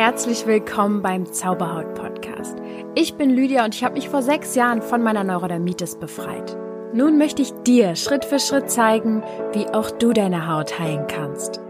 [0.00, 2.56] herzlich willkommen beim Zauberhaut Podcast.
[2.94, 6.56] Ich bin Lydia und ich habe mich vor sechs Jahren von meiner Neurodermitis befreit.
[6.94, 9.22] Nun möchte ich dir Schritt für Schritt zeigen,
[9.52, 11.60] wie auch du deine Haut heilen kannst.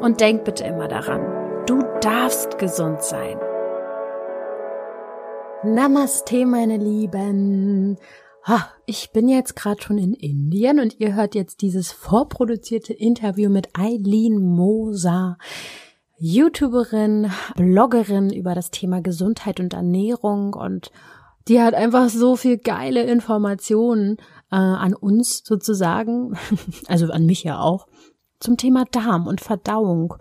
[0.00, 3.36] Und denk bitte immer daran, du darfst gesund sein.
[5.64, 7.98] Namaste, meine Lieben.
[8.86, 13.70] Ich bin jetzt gerade schon in Indien und ihr hört jetzt dieses vorproduzierte Interview mit
[13.76, 15.38] Eileen Moser.
[16.22, 20.92] YouTuberin, Bloggerin über das Thema Gesundheit und Ernährung und
[21.48, 24.18] die hat einfach so viel geile Informationen
[24.52, 26.36] äh, an uns sozusagen,
[26.88, 27.86] also an mich ja auch,
[28.38, 30.14] zum Thema Darm und Verdauung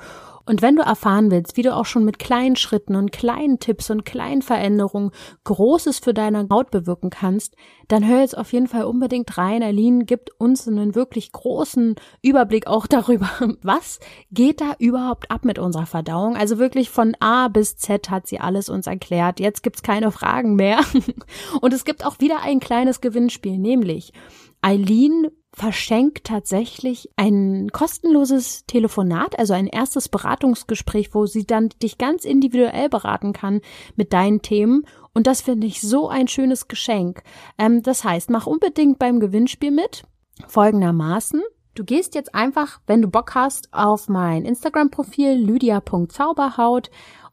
[0.50, 3.92] und wenn du erfahren willst, wie du auch schon mit kleinen Schritten und kleinen Tipps
[3.92, 5.12] und kleinen Veränderungen
[5.44, 7.56] Großes für deine Haut bewirken kannst,
[7.88, 9.62] dann hör jetzt auf jeden Fall unbedingt rein.
[9.62, 13.30] Aline gibt uns einen wirklich großen Überblick auch darüber,
[13.62, 14.00] was
[14.32, 16.36] geht da überhaupt ab mit unserer Verdauung.
[16.36, 19.40] Also wirklich von A bis Z hat sie alles uns erklärt.
[19.40, 20.80] Jetzt gibt's keine Fragen mehr.
[21.62, 24.14] Und es gibt auch wieder ein kleines Gewinnspiel, nämlich
[24.62, 25.28] Eileen
[25.60, 32.88] verschenkt tatsächlich ein kostenloses Telefonat, also ein erstes Beratungsgespräch, wo sie dann dich ganz individuell
[32.88, 33.60] beraten kann
[33.98, 34.86] mit deinen Themen.
[35.14, 37.24] Und das finde ich so ein schönes Geschenk.
[37.58, 40.04] Ähm, das heißt, mach unbedingt beim Gewinnspiel mit.
[40.48, 41.42] Folgendermaßen.
[41.76, 46.90] Du gehst jetzt einfach, wenn du Bock hast, auf mein Instagram-Profil lydia.zauberhaut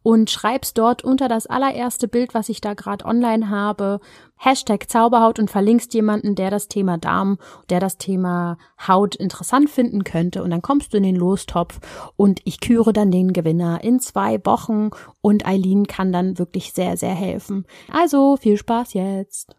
[0.06, 3.98] und schreibst dort unter das allererste Bild, was ich da gerade online habe,
[4.36, 7.38] Hashtag Zauberhaut und verlinkst jemanden, der das Thema Darm,
[7.70, 10.44] der das Thema Haut interessant finden könnte.
[10.44, 11.80] Und dann kommst du in den Lostopf
[12.14, 14.90] und ich küre dann den Gewinner in zwei Wochen
[15.22, 17.66] und Eileen kann dann wirklich sehr, sehr helfen.
[17.92, 19.56] Also viel Spaß jetzt.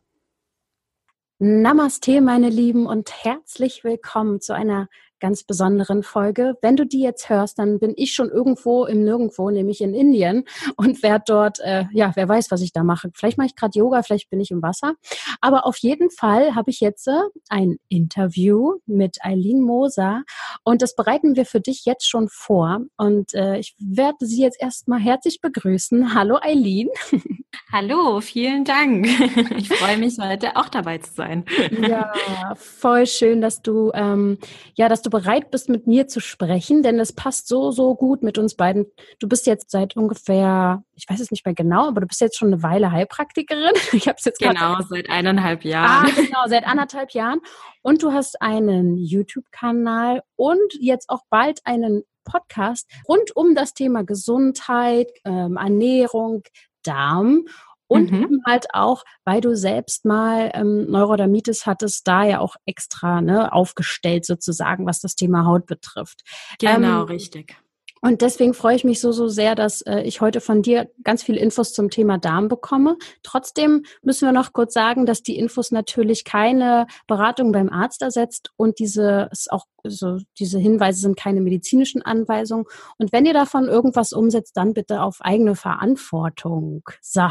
[1.40, 4.88] Namaste, meine Lieben, und herzlich willkommen zu einer
[5.20, 6.56] ganz besonderen Folge.
[6.62, 10.44] Wenn du die jetzt hörst, dann bin ich schon irgendwo im Nirgendwo, nämlich in Indien
[10.76, 13.10] und werde dort, äh, ja, wer weiß, was ich da mache.
[13.14, 14.94] Vielleicht mache ich gerade Yoga, vielleicht bin ich im Wasser.
[15.42, 20.24] Aber auf jeden Fall habe ich jetzt äh, ein Interview mit Eileen Moser
[20.64, 22.82] und das bereiten wir für dich jetzt schon vor.
[22.98, 26.14] Und äh, ich werde sie jetzt erstmal herzlich begrüßen.
[26.14, 26.90] Hallo Eileen.
[27.72, 29.08] Hallo, vielen Dank.
[29.58, 31.46] Ich freue mich heute auch dabei zu sein.
[31.82, 32.14] Ja,
[32.56, 34.38] voll schön, dass du, ähm,
[34.76, 37.96] ja, dass du du bereit bist, mit mir zu sprechen, denn es passt so, so
[37.96, 38.86] gut mit uns beiden.
[39.20, 42.38] Du bist jetzt seit ungefähr, ich weiß es nicht mehr genau, aber du bist jetzt
[42.38, 43.74] schon eine Weile Heilpraktikerin.
[43.94, 46.08] Ich habe es jetzt Genau, seit eineinhalb Jahren.
[46.08, 47.40] Ah, genau, seit anderthalb Jahren.
[47.82, 54.04] Und du hast einen YouTube-Kanal und jetzt auch bald einen Podcast rund um das Thema
[54.04, 56.44] Gesundheit, ähm, Ernährung,
[56.84, 57.46] Darm.
[57.88, 58.24] Und mhm.
[58.24, 63.54] eben halt auch, weil du selbst mal ähm, Neurodermitis hattest, da ja auch extra ne,
[63.54, 66.22] aufgestellt sozusagen, was das Thema Haut betrifft.
[66.60, 67.56] Genau, ähm, richtig.
[68.02, 71.24] Und deswegen freue ich mich so, so sehr, dass äh, ich heute von dir ganz
[71.24, 72.98] viele Infos zum Thema Darm bekomme.
[73.24, 78.52] Trotzdem müssen wir noch kurz sagen, dass die Infos natürlich keine Beratung beim Arzt ersetzt
[78.56, 82.66] und diese ist auch so, diese Hinweise sind keine medizinischen Anweisungen.
[82.98, 86.84] Und wenn ihr davon irgendwas umsetzt, dann bitte auf eigene Verantwortung.
[87.02, 87.28] So.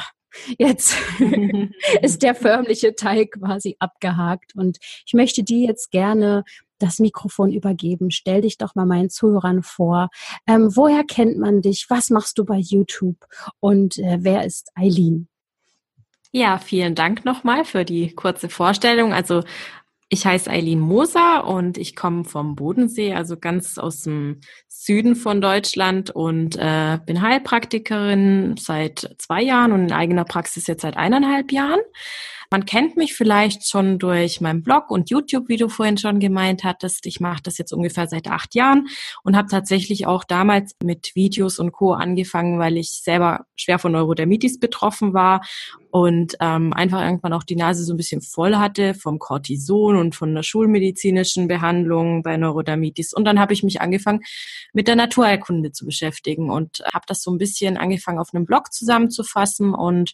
[0.59, 0.97] Jetzt
[2.03, 6.45] ist der förmliche Teil quasi abgehakt und ich möchte dir jetzt gerne
[6.79, 8.11] das Mikrofon übergeben.
[8.11, 10.11] Stell dich doch mal meinen Zuhörern vor.
[10.47, 11.87] Ähm, woher kennt man dich?
[11.89, 13.17] Was machst du bei YouTube?
[13.61, 15.29] Und äh, wer ist Eileen?
[16.33, 19.15] Ja, vielen Dank nochmal für die kurze Vorstellung.
[19.15, 19.43] Also
[20.09, 25.41] ich heiße Eileen Moser und ich komme vom Bodensee, also ganz aus dem Süden von
[25.41, 31.51] Deutschland und äh, bin Heilpraktikerin seit zwei Jahren und in eigener Praxis jetzt seit eineinhalb
[31.51, 31.81] Jahren.
[32.53, 36.63] Man kennt mich vielleicht schon durch meinen Blog und YouTube, wie du vorhin schon gemeint
[36.63, 37.05] hattest.
[37.07, 38.87] Ich mache das jetzt ungefähr seit acht Jahren
[39.25, 41.93] und habe tatsächlich auch damals mit Videos und Co.
[41.95, 45.41] angefangen, weil ich selber schwer von Neurodermitis betroffen war
[45.97, 50.15] und ähm, einfach irgendwann auch die Nase so ein bisschen voll hatte vom Cortison und
[50.15, 53.15] von der schulmedizinischen Behandlung bei Neurodermitis.
[53.15, 54.21] Und dann habe ich mich angefangen,
[54.75, 58.75] mit der Naturheilkunde zu beschäftigen und habe das so ein bisschen angefangen, auf einem Blog
[58.75, 60.13] zusammenzufassen und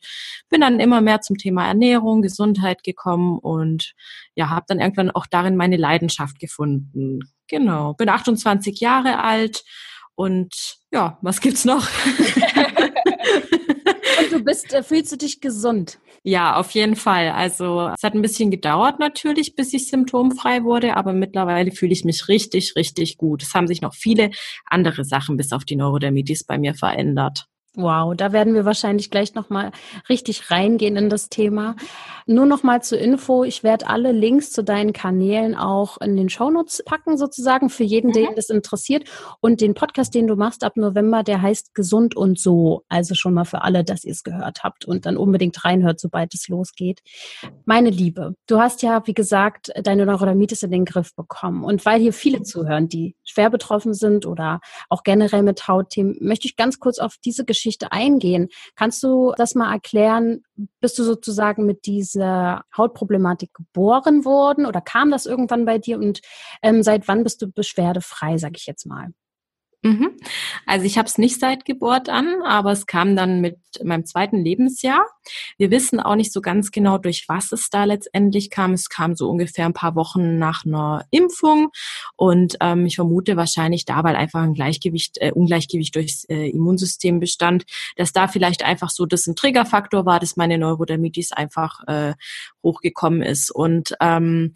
[0.49, 3.94] bin dann immer mehr zum Thema Ernährung, Gesundheit gekommen und
[4.37, 7.23] ja, habe dann irgendwann auch darin meine Leidenschaft gefunden.
[7.49, 9.64] Genau, bin 28 Jahre alt
[10.14, 11.88] und ja, was gibt's noch?
[14.32, 15.99] Du bist, äh, fühlst du dich gesund?
[16.23, 17.29] Ja, auf jeden Fall.
[17.32, 22.06] Also es hat ein bisschen gedauert natürlich, bis ich symptomfrei wurde, aber mittlerweile fühle ich
[22.06, 23.43] mich richtig, richtig gut.
[23.43, 24.31] Es haben sich noch viele
[24.64, 27.46] andere Sachen bis auf die Neurodermitis bei mir verändert.
[27.75, 29.73] Wow, da werden wir wahrscheinlich gleich nochmal
[30.11, 31.75] richtig reingehen in das Thema.
[32.27, 36.83] Nur nochmal zur Info, ich werde alle Links zu deinen Kanälen auch in den Shownotes
[36.85, 38.13] packen, sozusagen, für jeden, mhm.
[38.13, 39.09] den das interessiert.
[39.41, 42.85] Und den Podcast, den du machst ab November, der heißt Gesund und so.
[42.91, 46.35] Also schon mal für alle, dass ihr es gehört habt und dann unbedingt reinhört, sobald
[46.35, 47.01] es losgeht.
[47.65, 51.65] Meine Liebe, du hast ja, wie gesagt, deine Neurodermitis in den Griff bekommen.
[51.65, 54.61] Und weil hier viele zuhören, die schwer betroffen sind oder
[54.91, 58.49] auch generell mit Hautthemen, möchte ich ganz kurz auf diese Geschichte Geschichte eingehen.
[58.75, 60.43] Kannst du das mal erklären?
[60.81, 66.20] Bist du sozusagen mit dieser Hautproblematik geboren worden oder kam das irgendwann bei dir und
[66.62, 69.12] ähm, seit wann bist du beschwerdefrei, sage ich jetzt mal?
[69.84, 70.12] Mhm.
[70.64, 74.38] Also ich habe es nicht seit Geburt an, aber es kam dann mit meinem zweiten
[74.38, 75.05] Lebensjahr.
[75.58, 78.75] Wir wissen auch nicht so ganz genau, durch was es da letztendlich kam.
[78.75, 81.70] Es kam so ungefähr ein paar Wochen nach einer Impfung
[82.14, 87.19] und ähm, ich vermute wahrscheinlich da, weil einfach ein Gleichgewicht, äh, Ungleichgewicht durchs äh, Immunsystem
[87.19, 87.64] bestand,
[87.96, 92.14] dass da vielleicht einfach so das ein Triggerfaktor war, dass meine Neurodermitis einfach äh,
[92.62, 94.55] hochgekommen ist und ähm,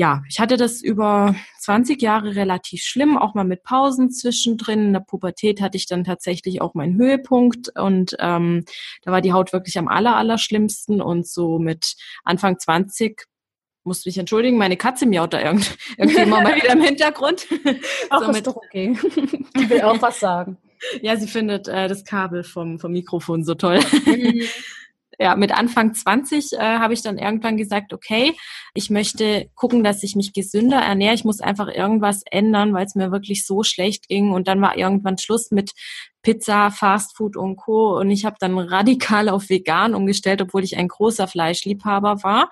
[0.00, 4.86] ja, ich hatte das über 20 Jahre relativ schlimm, auch mal mit Pausen zwischendrin.
[4.86, 8.64] In der Pubertät hatte ich dann tatsächlich auch meinen Höhepunkt und ähm,
[9.02, 13.26] da war die Haut wirklich am aller, aller schlimmsten und so mit Anfang 20
[13.84, 17.46] musste mich entschuldigen, meine Katze miaut da irgend, irgendwie immer mal wieder im Hintergrund.
[18.08, 18.96] Ach, so ist doch okay.
[19.54, 20.56] Ich will auch was sagen.
[21.02, 23.80] Ja, sie findet äh, das Kabel vom, vom Mikrofon so toll.
[25.22, 28.34] Ja, mit Anfang 20 äh, habe ich dann irgendwann gesagt, okay,
[28.72, 31.14] ich möchte gucken, dass ich mich gesünder ernähre.
[31.14, 34.32] Ich muss einfach irgendwas ändern, weil es mir wirklich so schlecht ging.
[34.32, 35.72] Und dann war irgendwann Schluss mit
[36.22, 37.98] Pizza, Fastfood und Co.
[37.98, 42.48] Und ich habe dann radikal auf vegan umgestellt, obwohl ich ein großer Fleischliebhaber war.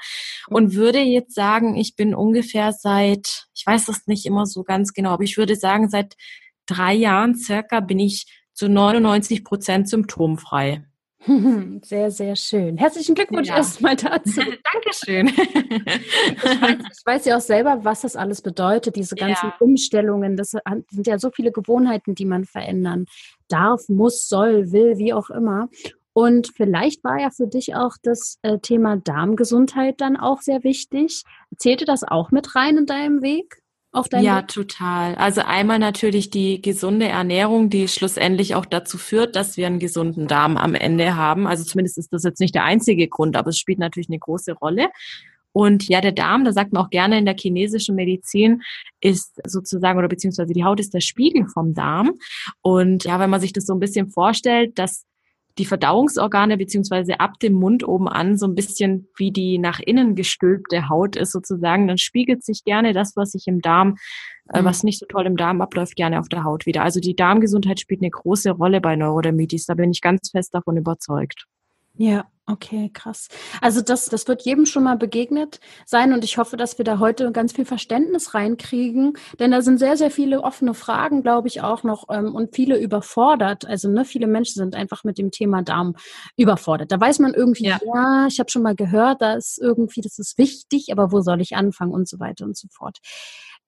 [0.49, 4.93] Und würde jetzt sagen, ich bin ungefähr seit, ich weiß das nicht immer so ganz
[4.93, 6.17] genau, aber ich würde sagen, seit
[6.67, 10.85] drei Jahren circa bin ich zu 99 Prozent symptomfrei.
[11.83, 12.77] Sehr, sehr schön.
[12.77, 13.57] Herzlichen Glückwunsch ja.
[13.57, 14.41] erstmal dazu.
[14.73, 15.29] Dankeschön.
[15.29, 19.57] ich, weiß, ich weiß ja auch selber, was das alles bedeutet, diese ganzen ja.
[19.59, 20.37] Umstellungen.
[20.37, 20.53] Das
[20.91, 23.07] sind ja so viele Gewohnheiten, die man verändern
[23.49, 25.69] darf, muss, soll, will, wie auch immer.
[26.13, 31.23] Und vielleicht war ja für dich auch das äh, Thema Darmgesundheit dann auch sehr wichtig.
[31.57, 33.63] Zählte das auch mit rein in deinem Weg?
[33.93, 34.49] Auf dein Ja, Weg?
[34.49, 35.15] total.
[35.15, 40.27] Also einmal natürlich die gesunde Ernährung, die schlussendlich auch dazu führt, dass wir einen gesunden
[40.27, 41.47] Darm am Ende haben.
[41.47, 44.53] Also zumindest ist das jetzt nicht der einzige Grund, aber es spielt natürlich eine große
[44.53, 44.89] Rolle.
[45.53, 48.63] Und ja, der Darm, da sagt man auch gerne in der chinesischen Medizin,
[49.01, 52.13] ist sozusagen, oder beziehungsweise die Haut ist der Spiegel vom Darm.
[52.61, 55.05] Und ja, wenn man sich das so ein bisschen vorstellt, dass
[55.59, 60.15] die Verdauungsorgane beziehungsweise ab dem Mund oben an so ein bisschen wie die nach innen
[60.15, 63.97] gestülpte Haut ist sozusagen, dann spiegelt sich gerne das, was sich im Darm,
[64.53, 64.65] äh, mhm.
[64.65, 66.83] was nicht so toll im Darm abläuft, gerne auf der Haut wieder.
[66.83, 69.67] Also die Darmgesundheit spielt eine große Rolle bei Neurodermitis.
[69.67, 71.47] Da bin ich ganz fest davon überzeugt.
[72.01, 73.29] Ja, okay, krass.
[73.61, 77.01] Also das, das wird jedem schon mal begegnet sein und ich hoffe, dass wir da
[77.01, 81.61] heute ganz viel Verständnis reinkriegen, denn da sind sehr, sehr viele offene Fragen, glaube ich,
[81.61, 83.67] auch noch ähm, und viele überfordert.
[83.67, 85.97] Also ne, viele Menschen sind einfach mit dem Thema Darm
[86.37, 86.93] überfordert.
[86.93, 90.21] Da weiß man irgendwie, ja, ja ich habe schon mal gehört, da ist irgendwie, das
[90.21, 92.99] ist wichtig, aber wo soll ich anfangen und so weiter und so fort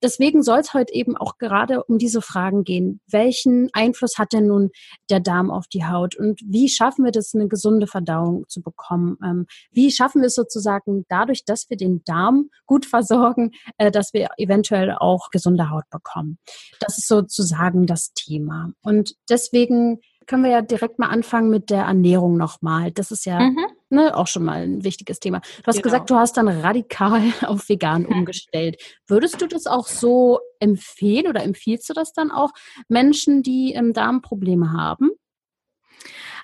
[0.03, 3.01] deswegen soll es heute eben auch gerade um diese Fragen gehen.
[3.07, 4.71] Welchen Einfluss hat denn nun
[5.09, 9.17] der Darm auf die Haut und wie schaffen wir das, eine gesunde Verdauung zu bekommen?
[9.25, 14.13] Ähm, wie schaffen wir es sozusagen dadurch, dass wir den Darm gut versorgen, äh, dass
[14.13, 16.39] wir eventuell auch gesunde Haut bekommen?
[16.81, 18.73] Das ist sozusagen das Thema.
[18.83, 22.93] Und deswegen können wir ja direkt mal anfangen mit der Ernährung nochmal.
[22.93, 23.59] Das ist ja mhm.
[23.91, 25.41] Ne, auch schon mal ein wichtiges Thema.
[25.41, 25.83] Du hast genau.
[25.83, 28.81] gesagt, du hast dann radikal auf vegan umgestellt.
[29.07, 32.51] Würdest du das auch so empfehlen oder empfiehlst du das dann auch
[32.89, 35.11] Menschen, die im Darm Probleme haben?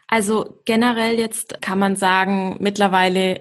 [0.08, 3.40] Also generell jetzt kann man sagen, mittlerweile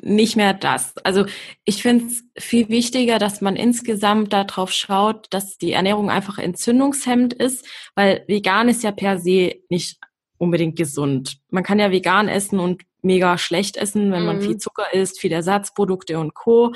[0.00, 0.96] nicht mehr das.
[0.98, 1.26] Also
[1.64, 7.34] ich finde es viel wichtiger, dass man insgesamt darauf schaut, dass die Ernährung einfach entzündungshemmend
[7.34, 9.98] ist, weil vegan ist ja per se nicht
[10.38, 11.38] unbedingt gesund.
[11.50, 14.60] Man kann ja vegan essen und mega schlecht essen, wenn man viel mhm.
[14.60, 16.72] Zucker isst, viel Ersatzprodukte und Co.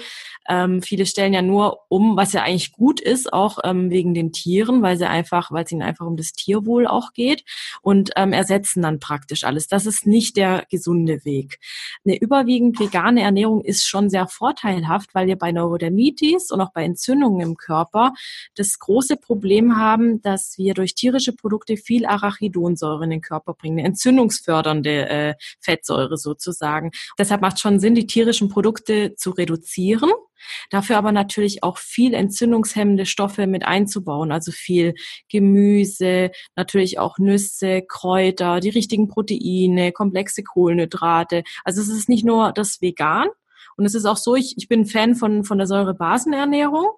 [0.49, 4.33] Ähm, viele stellen ja nur um, was ja eigentlich gut ist, auch ähm, wegen den
[4.33, 7.45] Tieren, weil sie einfach, weil es ihnen einfach um das Tierwohl auch geht
[7.83, 9.67] und ähm, ersetzen dann praktisch alles.
[9.67, 11.59] Das ist nicht der gesunde Weg.
[12.05, 16.85] Eine überwiegend vegane Ernährung ist schon sehr vorteilhaft, weil wir bei Neurodermitis und auch bei
[16.85, 18.12] Entzündungen im Körper
[18.55, 23.79] das große Problem haben, dass wir durch tierische Produkte viel Arachidonsäure in den Körper bringen,
[23.79, 26.90] eine entzündungsfördernde äh, Fettsäure Tiere sozusagen.
[27.19, 30.11] Deshalb macht schon Sinn, die tierischen Produkte zu reduzieren.
[30.71, 34.95] Dafür aber natürlich auch viel entzündungshemmende Stoffe mit einzubauen, also viel
[35.28, 41.45] Gemüse, natürlich auch Nüsse, Kräuter, die richtigen Proteine, komplexe Kohlenhydrate.
[41.64, 43.28] Also es ist nicht nur das Vegan,
[43.76, 46.90] und es ist auch so, ich, ich bin Fan von, von der Säurebasenernährung.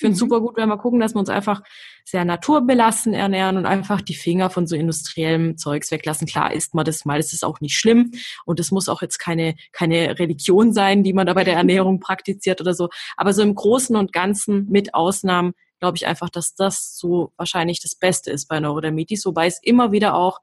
[0.00, 0.30] Ich finde es mhm.
[0.30, 1.62] super gut, wenn wir gucken, dass wir uns einfach
[2.06, 6.26] sehr naturbelassen ernähren und einfach die Finger von so industriellem Zeugs weglassen.
[6.26, 8.12] Klar isst man das mal, das ist auch nicht schlimm
[8.46, 12.00] und es muss auch jetzt keine, keine Religion sein, die man da bei der Ernährung
[12.00, 12.88] praktiziert oder so.
[13.18, 17.82] Aber so im Großen und Ganzen mit Ausnahmen glaube ich einfach, dass das so wahrscheinlich
[17.82, 20.38] das Beste ist bei Neurodermitis, wobei es immer wieder auch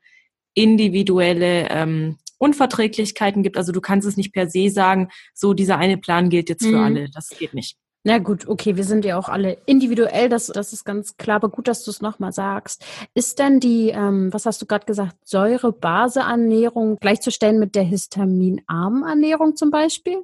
[0.53, 3.57] individuelle ähm, Unverträglichkeiten gibt.
[3.57, 6.77] Also du kannst es nicht per se sagen, so dieser eine Plan gilt jetzt für
[6.77, 6.83] mhm.
[6.83, 7.09] alle.
[7.09, 7.75] Das geht nicht.
[8.07, 11.49] Na gut, okay, wir sind ja auch alle individuell, das, das ist ganz klar, aber
[11.49, 12.85] gut, dass du es nochmal sagst.
[13.13, 19.57] Ist denn die, ähm, was hast du gerade gesagt, Säure-Base-Ernährung gleichzustellen mit der histaminarmen Ernährung
[19.57, 20.23] zum Beispiel?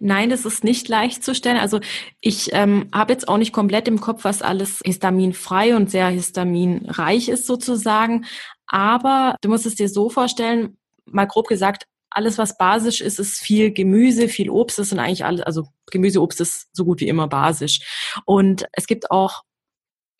[0.00, 1.58] Nein, das ist nicht leicht zu stellen.
[1.58, 1.78] Also
[2.20, 7.28] ich ähm, habe jetzt auch nicht komplett im Kopf, was alles histaminfrei und sehr histaminreich
[7.28, 8.24] ist sozusagen.
[8.66, 11.84] Aber du musst es dir so vorstellen, mal grob gesagt,
[12.18, 14.76] alles, was basisch ist, ist viel Gemüse, viel Obst.
[14.76, 18.20] Das sind eigentlich alle, also Gemüse, Obst ist so gut wie immer basisch.
[18.24, 19.44] Und es gibt auch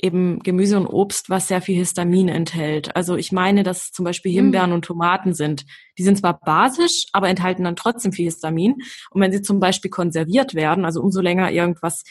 [0.00, 2.94] eben Gemüse und Obst, was sehr viel Histamin enthält.
[2.94, 4.36] Also ich meine, dass zum Beispiel hm.
[4.36, 4.76] Himbeeren mhm.
[4.76, 5.64] und Tomaten sind.
[5.98, 8.76] Die sind zwar basisch, aber enthalten dann trotzdem viel Histamin.
[9.10, 12.04] Und wenn sie zum Beispiel konserviert werden, also umso länger irgendwas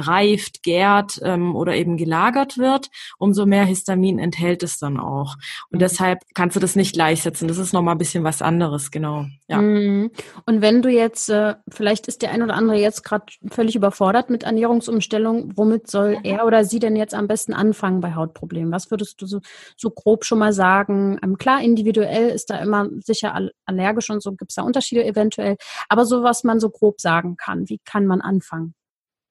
[0.00, 2.88] reift, gärt ähm, oder eben gelagert wird,
[3.18, 5.36] umso mehr Histamin enthält es dann auch.
[5.70, 5.80] Und mhm.
[5.80, 7.48] deshalb kannst du das nicht gleichsetzen.
[7.48, 9.26] Das ist nochmal ein bisschen was anderes, genau.
[9.48, 9.60] Ja.
[9.60, 10.10] Mhm.
[10.46, 14.30] Und wenn du jetzt, äh, vielleicht ist der ein oder andere jetzt gerade völlig überfordert
[14.30, 18.72] mit Ernährungsumstellung, womit soll er oder sie denn jetzt am besten anfangen bei Hautproblemen?
[18.72, 19.40] Was würdest du so,
[19.76, 21.18] so grob schon mal sagen?
[21.22, 25.56] Ähm, klar, individuell ist da immer sicher allergisch und so gibt es da Unterschiede eventuell,
[25.88, 28.74] aber so was man so grob sagen kann, wie kann man anfangen?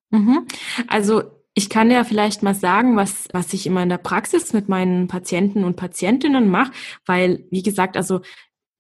[0.10, 0.48] Mhm.
[0.88, 1.24] Also
[1.54, 5.08] ich kann ja vielleicht mal sagen, was, was ich immer in der Praxis mit meinen
[5.08, 6.72] Patienten und Patientinnen mache,
[7.06, 8.22] weil, wie gesagt, also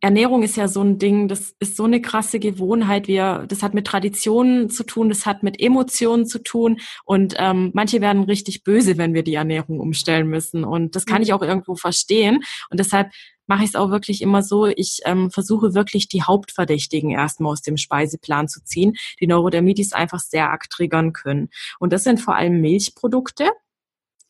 [0.01, 3.09] Ernährung ist ja so ein Ding, das ist so eine krasse Gewohnheit.
[3.09, 7.71] Wir, das hat mit Traditionen zu tun, das hat mit Emotionen zu tun und ähm,
[7.73, 10.63] manche werden richtig böse, wenn wir die Ernährung umstellen müssen.
[10.63, 11.23] Und das kann mhm.
[11.23, 12.43] ich auch irgendwo verstehen.
[12.69, 13.11] Und deshalb
[13.49, 17.63] mache ich es auch wirklich immer so, ich ähm, versuche wirklich die Hauptverdächtigen erstmal aus
[17.63, 21.49] dem Speiseplan zu ziehen, die Neurodermitis einfach sehr arg triggern können.
[21.79, 23.49] Und das sind vor allem Milchprodukte.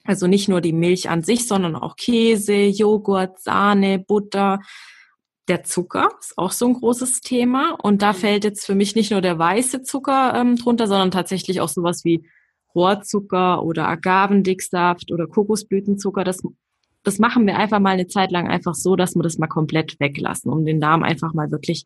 [0.06, 4.60] Also nicht nur die Milch an sich, sondern auch Käse, Joghurt, Sahne, Butter.
[5.50, 7.76] Der Zucker ist auch so ein großes Thema.
[7.84, 8.18] Und da mhm.
[8.18, 12.06] fällt jetzt für mich nicht nur der weiße Zucker ähm, drunter, sondern tatsächlich auch sowas
[12.06, 12.26] wie
[12.74, 16.24] Rohrzucker oder Agavendicksaft oder Kokosblütenzucker.
[16.24, 16.42] Das
[17.04, 20.00] das machen wir einfach mal eine Zeit lang einfach so, dass wir das mal komplett
[20.00, 21.86] weglassen, um den Darm einfach mal wirklich,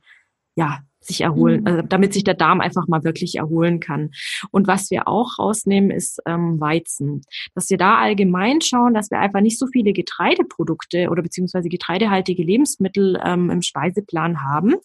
[0.55, 1.67] ja, sich erholen, mhm.
[1.67, 4.12] also damit sich der Darm einfach mal wirklich erholen kann.
[4.51, 7.22] Und was wir auch rausnehmen, ist ähm, Weizen.
[7.55, 12.43] Dass wir da allgemein schauen, dass wir einfach nicht so viele Getreideprodukte oder beziehungsweise getreidehaltige
[12.43, 14.75] Lebensmittel ähm, im Speiseplan haben.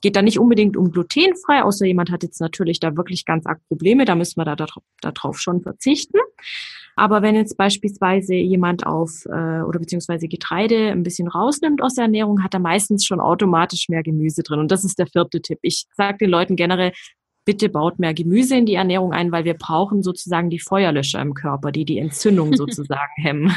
[0.00, 3.60] Geht da nicht unbedingt um glutenfrei, außer jemand hat jetzt natürlich da wirklich ganz arg
[3.68, 4.66] Probleme, da müssen wir da, da,
[5.00, 6.18] da drauf schon verzichten.
[6.96, 12.04] Aber wenn jetzt beispielsweise jemand auf äh, oder beziehungsweise Getreide ein bisschen rausnimmt aus der
[12.04, 14.58] Ernährung, hat er meistens schon automatisch mehr Gemüse drin.
[14.58, 15.58] Und das ist der vierte Tipp.
[15.62, 16.92] Ich sage den Leuten generell,
[17.44, 21.34] bitte baut mehr Gemüse in die Ernährung ein, weil wir brauchen sozusagen die Feuerlöscher im
[21.34, 23.52] Körper, die die Entzündung sozusagen hemmen.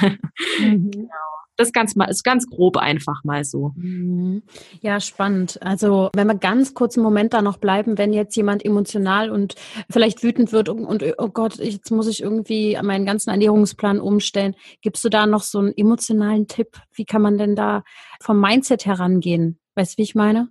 [0.59, 0.91] Mhm.
[0.91, 1.32] genau.
[1.55, 3.71] Das ganz mal ist ganz grob einfach mal so.
[3.75, 4.43] Mhm.
[4.81, 5.59] Ja, spannend.
[5.61, 9.55] Also wenn wir ganz kurz einen Moment da noch bleiben, wenn jetzt jemand emotional und
[9.89, 14.55] vielleicht wütend wird und, und oh Gott, jetzt muss ich irgendwie meinen ganzen Ernährungsplan umstellen.
[14.81, 16.79] Gibst du da noch so einen emotionalen Tipp?
[16.91, 17.83] Wie kann man denn da
[18.21, 19.59] vom Mindset herangehen?
[19.75, 20.49] Weißt du, wie ich meine?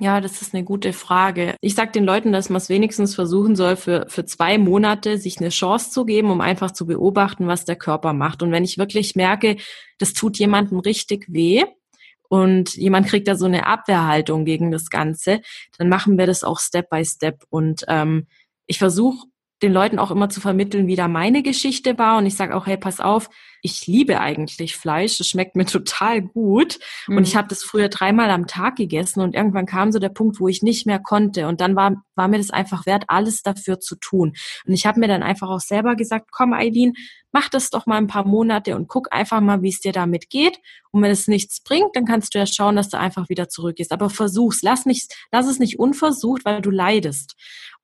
[0.00, 1.56] Ja, das ist eine gute Frage.
[1.60, 5.38] Ich sage den Leuten, dass man es wenigstens versuchen soll, für, für zwei Monate sich
[5.38, 8.42] eine Chance zu geben, um einfach zu beobachten, was der Körper macht.
[8.42, 9.56] Und wenn ich wirklich merke,
[9.98, 11.64] das tut jemandem richtig weh
[12.28, 15.40] und jemand kriegt da so eine Abwehrhaltung gegen das Ganze,
[15.78, 17.44] dann machen wir das auch Step by Step.
[17.48, 18.26] Und ähm,
[18.66, 19.26] ich versuche
[19.62, 22.18] den Leuten auch immer zu vermitteln, wie da meine Geschichte war.
[22.18, 23.30] Und ich sage auch, hey, pass auf,
[23.62, 26.78] ich liebe eigentlich Fleisch, es schmeckt mir total gut.
[27.06, 27.16] Mhm.
[27.16, 27.38] Und ich mhm.
[27.38, 30.62] habe das früher dreimal am Tag gegessen und irgendwann kam so der Punkt, wo ich
[30.62, 31.48] nicht mehr konnte.
[31.48, 34.34] Und dann war, war mir das einfach wert, alles dafür zu tun.
[34.66, 36.92] Und ich habe mir dann einfach auch selber gesagt, komm, Eileen,
[37.32, 40.30] mach das doch mal ein paar Monate und guck einfach mal, wie es dir damit
[40.30, 40.58] geht.
[40.90, 43.92] Und wenn es nichts bringt, dann kannst du ja schauen, dass du einfach wieder zurückgehst.
[43.92, 47.34] Aber versuch's, lass nicht, lass es nicht unversucht, weil du leidest.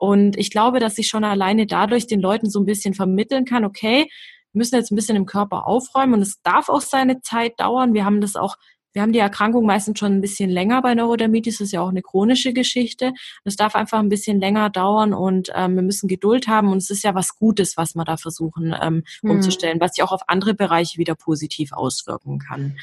[0.03, 3.65] Und ich glaube, dass ich schon alleine dadurch den Leuten so ein bisschen vermitteln kann,
[3.65, 4.09] okay,
[4.51, 7.95] wir müssen jetzt ein bisschen im Körper aufräumen und es darf auch seine Zeit dauern.
[7.95, 8.57] Wir haben das auch
[8.93, 11.89] wir haben die Erkrankung meistens schon ein bisschen länger bei Neurodermitis, das ist ja auch
[11.89, 13.13] eine chronische Geschichte.
[13.45, 16.91] Es darf einfach ein bisschen länger dauern und ähm, wir müssen Geduld haben und es
[16.91, 19.31] ist ja was Gutes, was wir da versuchen ähm, hm.
[19.31, 22.77] umzustellen, was sich auch auf andere Bereiche wieder positiv auswirken kann.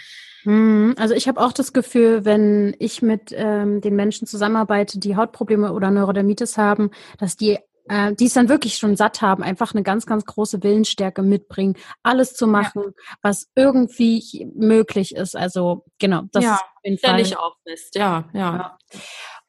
[0.43, 5.15] Hm, also ich habe auch das Gefühl, wenn ich mit ähm, den Menschen zusammenarbeite, die
[5.15, 7.57] Hautprobleme oder Neurodermitis haben, dass die
[7.89, 11.75] äh, die es dann wirklich schon satt haben, einfach eine ganz, ganz große Willensstärke mitbringen,
[12.03, 13.15] alles zu machen, ja.
[13.21, 15.35] was irgendwie möglich ist.
[15.35, 17.19] Also genau, das ja, ist auf jeden Fall.
[17.19, 17.95] Ich auch fest.
[17.95, 18.77] Ja, ja, ja.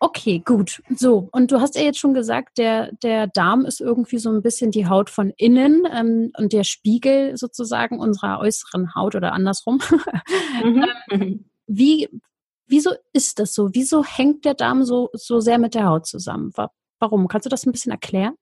[0.03, 0.83] Okay, gut.
[0.97, 4.41] So, und du hast ja jetzt schon gesagt, der, der Darm ist irgendwie so ein
[4.41, 9.81] bisschen die Haut von innen ähm, und der Spiegel sozusagen unserer äußeren Haut oder andersrum.
[10.63, 10.85] Mhm.
[11.11, 12.09] ähm, wie,
[12.67, 13.71] wieso ist das so?
[13.73, 16.53] Wieso hängt der Darm so, so sehr mit der Haut zusammen?
[17.01, 17.29] Warum?
[17.29, 18.35] Kannst du das ein bisschen erklären?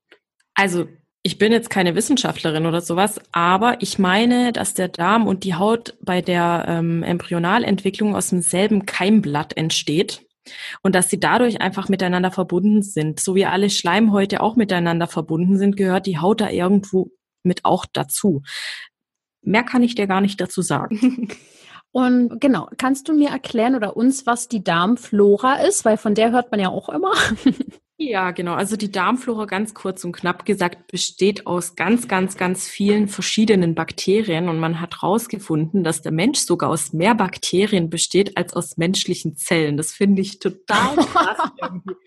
[0.54, 0.86] Also
[1.22, 5.54] ich bin jetzt keine Wissenschaftlerin oder sowas, aber ich meine, dass der Darm und die
[5.54, 10.26] Haut bei der ähm, Embryonalentwicklung aus demselben Keimblatt entsteht
[10.82, 13.20] und dass sie dadurch einfach miteinander verbunden sind.
[13.20, 17.10] So wie alle Schleimhäute auch miteinander verbunden sind, gehört die Haut da irgendwo
[17.42, 18.42] mit auch dazu.
[19.42, 21.28] Mehr kann ich dir gar nicht dazu sagen.
[21.92, 25.84] Und genau, kannst du mir erklären oder uns, was die Darmflora ist?
[25.84, 27.12] Weil von der hört man ja auch immer.
[28.00, 28.54] Ja, genau.
[28.54, 33.74] Also die Darmflora, ganz kurz und knapp gesagt, besteht aus ganz, ganz, ganz vielen verschiedenen
[33.74, 34.48] Bakterien.
[34.48, 39.36] Und man hat herausgefunden, dass der Mensch sogar aus mehr Bakterien besteht als aus menschlichen
[39.36, 39.76] Zellen.
[39.76, 41.50] Das finde ich total krass.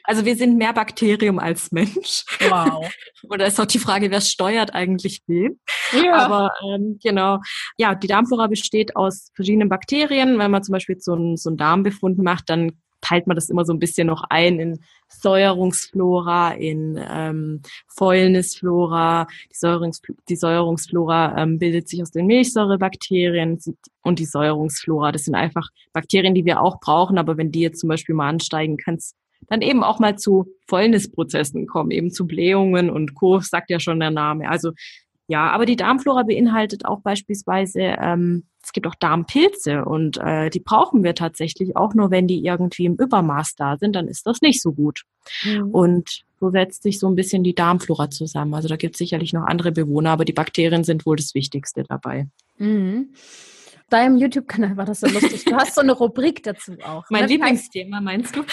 [0.05, 2.23] also wir sind mehr Bakterium als Mensch.
[2.47, 2.89] Wow.
[3.29, 5.59] Oder ist auch die Frage, wer steuert eigentlich wen?
[5.91, 6.13] Ja.
[6.13, 7.39] Aber ähm, genau.
[7.77, 10.39] Ja, die Darmflora besteht aus verschiedenen Bakterien.
[10.39, 13.65] Wenn man zum Beispiel so einen, so einen Darmbefund macht, dann teilt man das immer
[13.65, 14.79] so ein bisschen noch ein in
[15.09, 19.27] Säuerungsflora, in ähm, Fäulnisflora.
[19.51, 23.59] Die, Säuerungs die Säuerungsflora ähm, bildet sich aus den Milchsäurebakterien
[24.03, 25.11] und die Säuerungsflora.
[25.11, 28.29] Das sind einfach Bakterien, die wir auch brauchen, aber wenn die jetzt zum Beispiel mal
[28.29, 29.15] ansteigen, kann es
[29.49, 33.99] dann eben auch mal zu Fäulnisprozessen kommen, eben zu Blähungen und Co., sagt ja schon
[33.99, 34.49] der Name.
[34.49, 34.71] Also
[35.31, 40.59] ja, aber die Darmflora beinhaltet auch beispielsweise, ähm, es gibt auch Darmpilze und äh, die
[40.59, 44.41] brauchen wir tatsächlich auch nur, wenn die irgendwie im Übermaß da sind, dann ist das
[44.41, 45.03] nicht so gut.
[45.45, 45.71] Mhm.
[45.71, 48.53] Und so setzt sich so ein bisschen die Darmflora zusammen.
[48.53, 51.85] Also da gibt es sicherlich noch andere Bewohner, aber die Bakterien sind wohl das Wichtigste
[51.87, 52.27] dabei.
[52.57, 53.13] Mhm
[53.91, 55.43] deinem YouTube-Kanal war das so lustig.
[55.45, 57.03] Du hast so eine Rubrik dazu auch.
[57.09, 57.27] Mein ne?
[57.27, 58.43] Lieblingsthema, meinst du?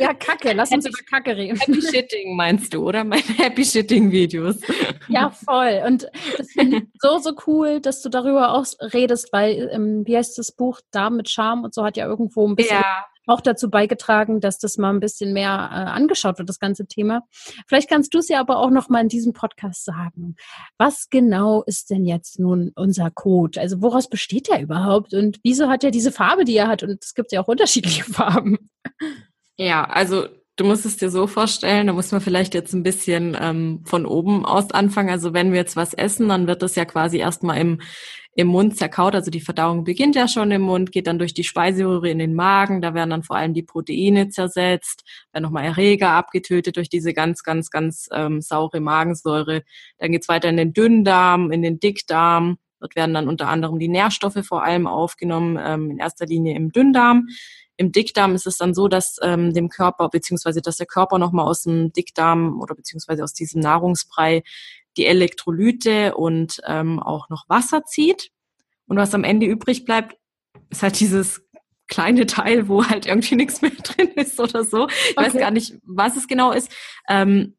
[0.00, 0.52] Ja, Kacke.
[0.52, 1.58] Lass uns über Kacke reden.
[1.58, 3.04] Happy Shitting meinst du, oder?
[3.04, 4.60] Meine Happy Shitting-Videos.
[5.08, 5.82] Ja, voll.
[5.86, 6.08] Und
[6.38, 10.38] das finde ich so, so cool, dass du darüber auch redest, weil, ähm, wie heißt
[10.38, 10.80] das Buch?
[10.90, 14.58] Darm mit Charme und so hat ja irgendwo ein bisschen ja auch dazu beigetragen, dass
[14.58, 17.22] das mal ein bisschen mehr äh, angeschaut wird, das ganze Thema.
[17.66, 20.36] Vielleicht kannst du es ja aber auch noch mal in diesem Podcast sagen.
[20.78, 23.60] Was genau ist denn jetzt nun unser Code?
[23.60, 26.82] Also woraus besteht der überhaupt und wieso hat er diese Farbe, die er hat?
[26.82, 28.58] Und es gibt ja auch unterschiedliche Farben.
[29.60, 33.36] Ja, also du musst es dir so vorstellen, da muss man vielleicht jetzt ein bisschen
[33.38, 35.10] ähm, von oben aus anfangen.
[35.10, 37.82] Also wenn wir jetzt was essen, dann wird das ja quasi erstmal im,
[38.34, 39.14] im Mund zerkaut.
[39.14, 42.32] Also die Verdauung beginnt ja schon im Mund, geht dann durch die Speiseröhre in den
[42.34, 42.80] Magen.
[42.80, 47.42] Da werden dann vor allem die Proteine zersetzt, werden nochmal Erreger abgetötet durch diese ganz,
[47.42, 49.62] ganz, ganz ähm, saure Magensäure.
[49.98, 52.56] Dann geht's weiter in den Dünndarm, in den Dickdarm.
[52.80, 56.72] Dort werden dann unter anderem die Nährstoffe vor allem aufgenommen, ähm, in erster Linie im
[56.72, 57.26] Dünndarm.
[57.80, 61.46] Im Dickdarm ist es dann so, dass ähm, dem Körper, beziehungsweise dass der Körper nochmal
[61.46, 64.42] aus dem Dickdarm oder beziehungsweise aus diesem Nahrungsbrei
[64.98, 68.32] die Elektrolyte und ähm, auch noch Wasser zieht.
[68.86, 70.18] Und was am Ende übrig bleibt,
[70.68, 71.40] ist halt dieses
[71.88, 74.86] kleine Teil, wo halt irgendwie nichts mehr drin ist oder so.
[74.86, 75.26] Ich okay.
[75.28, 76.70] weiß gar nicht, was es genau ist.
[77.08, 77.56] Ähm,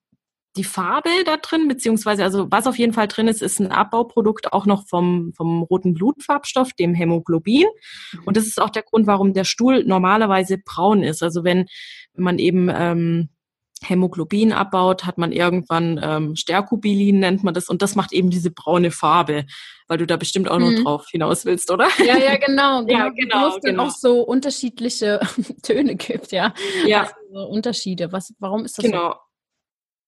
[0.58, 4.52] die Farbe da drin, beziehungsweise also was auf jeden Fall drin ist, ist ein Abbauprodukt
[4.52, 7.68] auch noch vom, vom roten Blutfarbstoff, dem Hämoglobin.
[8.12, 8.24] Mhm.
[8.26, 11.24] Und das ist auch der Grund, warum der Stuhl normalerweise braun ist.
[11.24, 11.68] Also wenn,
[12.14, 13.30] wenn man eben ähm,
[13.84, 18.52] Hämoglobin abbaut, hat man irgendwann ähm, Sterkubilin, nennt man das, und das macht eben diese
[18.52, 19.46] braune Farbe,
[19.88, 20.76] weil du da bestimmt auch mhm.
[20.76, 21.88] noch drauf hinaus willst, oder?
[21.98, 22.86] Ja, ja, genau.
[22.86, 22.86] genau.
[22.92, 23.84] Ja, genau, Wo es genau.
[23.86, 25.20] auch so unterschiedliche
[25.64, 26.54] Töne gibt, ja.
[26.86, 27.10] Ja.
[27.30, 28.12] Also Unterschiede.
[28.12, 29.14] Was, warum ist das genau.
[29.14, 29.31] so?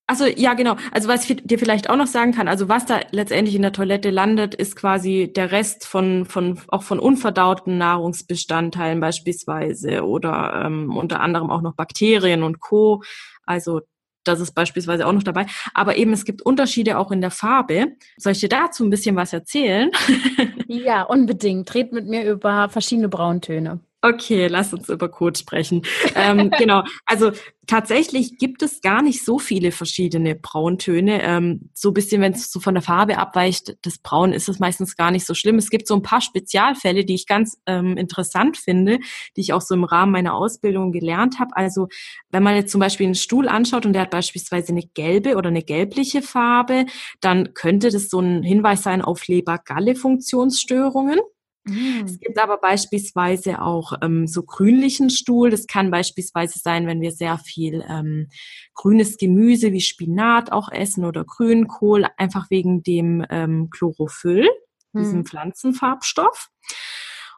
[0.06, 0.76] Also ja, genau.
[0.92, 3.72] Also was ich dir vielleicht auch noch sagen kann, also was da letztendlich in der
[3.72, 10.96] Toilette landet, ist quasi der Rest von von auch von unverdauten Nahrungsbestandteilen beispielsweise oder ähm,
[10.98, 13.02] unter anderem auch noch Bakterien und Co.
[13.46, 13.82] Also
[14.26, 15.46] das ist beispielsweise auch noch dabei.
[15.74, 17.94] Aber eben, es gibt Unterschiede auch in der Farbe.
[18.18, 19.92] Soll ich dir dazu ein bisschen was erzählen?
[20.68, 21.74] ja, unbedingt.
[21.76, 23.80] Red mit mir über verschiedene Brauntöne.
[24.06, 25.82] Okay, lass uns über Code sprechen.
[26.16, 27.32] ähm, genau, also
[27.68, 31.24] tatsächlich gibt es gar nicht so viele verschiedene Brauntöne.
[31.24, 34.60] Ähm, so ein bisschen, wenn es so von der Farbe abweicht, das Braun ist es
[34.60, 35.58] meistens gar nicht so schlimm.
[35.58, 39.00] Es gibt so ein paar Spezialfälle, die ich ganz ähm, interessant finde,
[39.38, 41.56] die ich auch so im Rahmen meiner Ausbildung gelernt habe.
[41.56, 41.88] Also
[42.30, 45.48] wenn man jetzt zum Beispiel einen Stuhl anschaut und der hat beispielsweise eine gelbe oder
[45.48, 46.88] eine gelbliche Farbe,
[47.22, 51.22] dann könnte das so ein Hinweis sein auf Leber-Galle-Funktionsstörungen.
[51.66, 52.04] Mhm.
[52.06, 55.50] Es gibt aber beispielsweise auch ähm, so grünlichen Stuhl.
[55.50, 58.30] Das kann beispielsweise sein, wenn wir sehr viel ähm,
[58.74, 64.50] grünes Gemüse wie Spinat auch essen oder Grünkohl, einfach wegen dem ähm, Chlorophyll,
[64.92, 65.00] mhm.
[65.00, 66.50] diesem Pflanzenfarbstoff.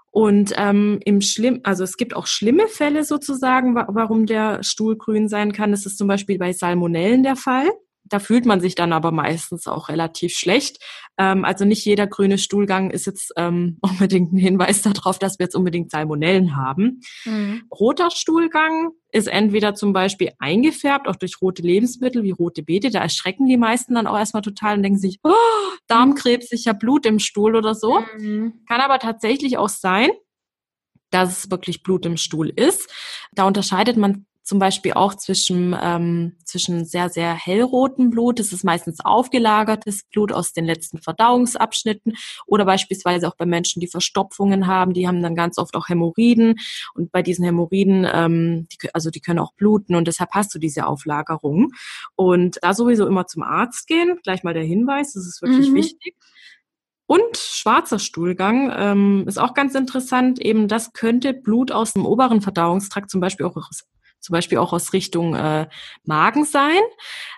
[0.09, 5.27] Und ähm, im Schlimm, also es gibt auch schlimme Fälle sozusagen, warum der Stuhl grün
[5.27, 5.71] sein kann.
[5.71, 7.69] Das ist zum Beispiel bei Salmonellen der Fall.
[8.07, 10.77] Da fühlt man sich dann aber meistens auch relativ schlecht.
[11.17, 15.45] Ähm, also nicht jeder grüne Stuhlgang ist jetzt ähm, unbedingt ein Hinweis darauf, dass wir
[15.45, 17.01] jetzt unbedingt Salmonellen haben.
[17.25, 17.63] Mhm.
[17.71, 22.89] Roter Stuhlgang ist entweder zum Beispiel eingefärbt, auch durch rote Lebensmittel wie rote Beete.
[22.89, 25.31] Da erschrecken die meisten dann auch erstmal total und denken sich, oh,
[25.87, 28.01] Darmkrebs, ich habe Blut im Stuhl oder so.
[28.17, 28.53] Mhm.
[28.67, 30.09] Kann aber tatsächlich auch sein,
[31.11, 32.89] dass es wirklich Blut im Stuhl ist.
[33.33, 38.63] Da unterscheidet man zum Beispiel auch zwischen, ähm, zwischen sehr, sehr hellrotem Blut, das ist
[38.63, 42.13] meistens aufgelagertes Blut aus den letzten Verdauungsabschnitten
[42.45, 46.55] oder beispielsweise auch bei Menschen, die Verstopfungen haben, die haben dann ganz oft auch Hämorrhoiden
[46.93, 50.59] und bei diesen Hämorrhoiden, ähm, die, also die können auch bluten und deshalb hast du
[50.59, 51.71] diese Auflagerung.
[52.15, 55.75] Und da sowieso immer zum Arzt gehen, gleich mal der Hinweis, das ist wirklich mhm.
[55.75, 56.15] wichtig.
[57.07, 60.39] Und schwarzer Stuhlgang ähm, ist auch ganz interessant.
[60.39, 63.55] Eben das könnte Blut aus dem oberen Verdauungstrakt, zum Beispiel auch
[64.19, 65.67] zum Beispiel auch aus Richtung äh,
[66.03, 66.81] Magen sein.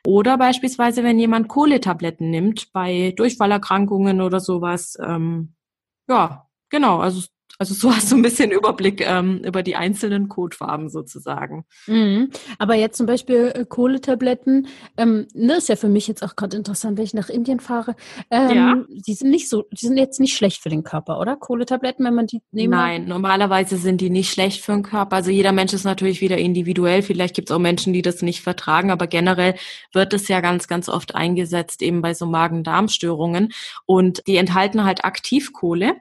[0.06, 4.98] Oder beispielsweise, wenn jemand Kohletabletten nimmt bei Durchfallerkrankungen oder sowas.
[5.02, 5.54] Ähm,
[6.08, 7.00] ja, genau.
[7.00, 7.28] Also
[7.60, 11.66] also so hast du ein bisschen Überblick ähm, über die einzelnen Codefarben sozusagen.
[11.88, 12.30] Mhm.
[12.60, 16.56] Aber jetzt zum Beispiel äh, Kohletabletten, ähm, ne, ist ja für mich jetzt auch gerade
[16.56, 17.96] interessant, wenn ich nach Indien fahre.
[18.30, 18.84] Ähm, ja.
[18.90, 21.36] Die sind nicht so, die sind jetzt nicht schlecht für den Körper, oder?
[21.36, 23.08] Kohletabletten, wenn man die nehmen Nein, hat?
[23.10, 25.16] normalerweise sind die nicht schlecht für den Körper.
[25.16, 27.02] Also jeder Mensch ist natürlich wieder individuell.
[27.02, 29.56] Vielleicht gibt es auch Menschen, die das nicht vertragen, aber generell
[29.94, 33.52] wird es ja ganz, ganz oft eingesetzt, eben bei so Magen-Darm-Störungen.
[33.88, 35.96] Und die enthalten halt Aktivkohle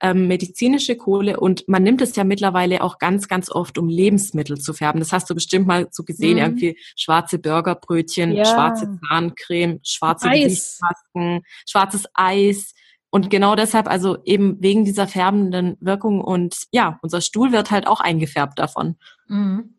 [0.00, 4.58] ähm, medizinische Kohle und man nimmt es ja mittlerweile auch ganz, ganz oft, um Lebensmittel
[4.58, 5.00] zu färben.
[5.00, 6.42] Das hast du bestimmt mal so gesehen, mhm.
[6.42, 8.44] irgendwie schwarze Burgerbrötchen, ja.
[8.44, 10.44] schwarze Zahncreme, schwarze Eis.
[10.44, 12.74] Gesichtsmasken, schwarzes Eis.
[13.10, 17.86] Und genau deshalb, also eben wegen dieser färbenden Wirkung und ja, unser Stuhl wird halt
[17.86, 18.96] auch eingefärbt davon.
[19.26, 19.74] Mhm.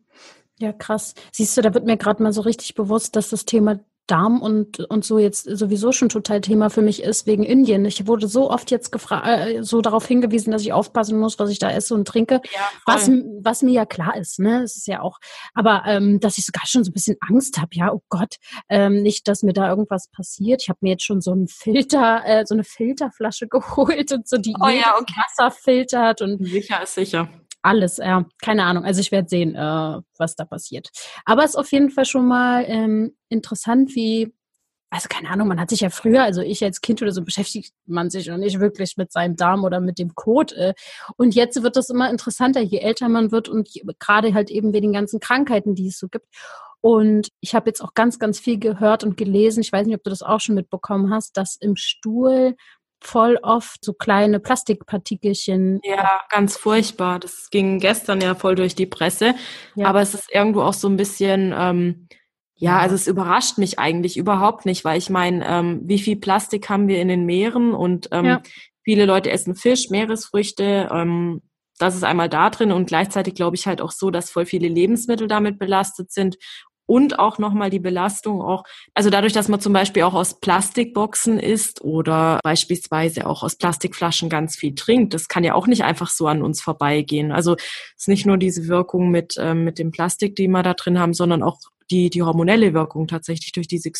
[0.58, 1.14] Ja, krass.
[1.32, 4.80] Siehst du, da wird mir gerade mal so richtig bewusst, dass das Thema Darm und,
[4.80, 7.84] und so jetzt sowieso schon total Thema für mich ist wegen Indien.
[7.84, 11.50] Ich wurde so oft jetzt gefragt, äh, so darauf hingewiesen, dass ich aufpassen muss, was
[11.50, 13.08] ich da esse und trinke, ja, was,
[13.42, 14.62] was mir ja klar ist, ne?
[14.62, 15.18] Es ist ja auch,
[15.54, 18.36] aber ähm, dass ich sogar schon so ein bisschen Angst habe, ja, oh Gott,
[18.68, 20.62] ähm, nicht, dass mir da irgendwas passiert.
[20.62, 24.36] Ich habe mir jetzt schon so einen Filter, äh, so eine Filterflasche geholt und so
[24.36, 25.14] die oh, ja, okay.
[25.16, 27.28] Wasser filtert und sicher ist sicher
[27.62, 28.84] alles, ja, keine Ahnung.
[28.84, 30.90] Also ich werde sehen, äh, was da passiert.
[31.24, 34.34] Aber es ist auf jeden Fall schon mal ähm, interessant, wie,
[34.90, 37.72] also keine Ahnung, man hat sich ja früher, also ich als Kind oder so, beschäftigt
[37.86, 40.52] man sich noch nicht wirklich mit seinem Darm oder mit dem Kot.
[40.52, 40.74] Äh.
[41.16, 44.88] Und jetzt wird das immer interessanter, je älter man wird und gerade halt eben wegen
[44.88, 46.26] den ganzen Krankheiten, die es so gibt.
[46.82, 49.60] Und ich habe jetzt auch ganz, ganz viel gehört und gelesen.
[49.60, 52.56] Ich weiß nicht, ob du das auch schon mitbekommen hast, dass im Stuhl
[53.02, 55.80] voll oft so kleine Plastikpartikelchen.
[55.84, 57.18] Ja, ganz furchtbar.
[57.18, 59.34] Das ging gestern ja voll durch die Presse.
[59.74, 59.86] Ja.
[59.86, 62.08] Aber es ist irgendwo auch so ein bisschen, ähm,
[62.54, 66.68] ja, also es überrascht mich eigentlich überhaupt nicht, weil ich meine, ähm, wie viel Plastik
[66.68, 68.42] haben wir in den Meeren und ähm, ja.
[68.84, 70.88] viele Leute essen Fisch, Meeresfrüchte.
[70.92, 71.42] Ähm,
[71.78, 74.68] das ist einmal da drin und gleichzeitig glaube ich halt auch so, dass voll viele
[74.68, 76.36] Lebensmittel damit belastet sind
[76.92, 81.38] und auch nochmal die Belastung auch, also dadurch, dass man zum Beispiel auch aus Plastikboxen
[81.38, 86.10] isst oder beispielsweise auch aus Plastikflaschen ganz viel trinkt, das kann ja auch nicht einfach
[86.10, 87.32] so an uns vorbeigehen.
[87.32, 90.74] Also es ist nicht nur diese Wirkung mit, ähm, mit dem Plastik, die wir da
[90.74, 93.90] drin haben, sondern auch die, die hormonelle Wirkung tatsächlich durch diese,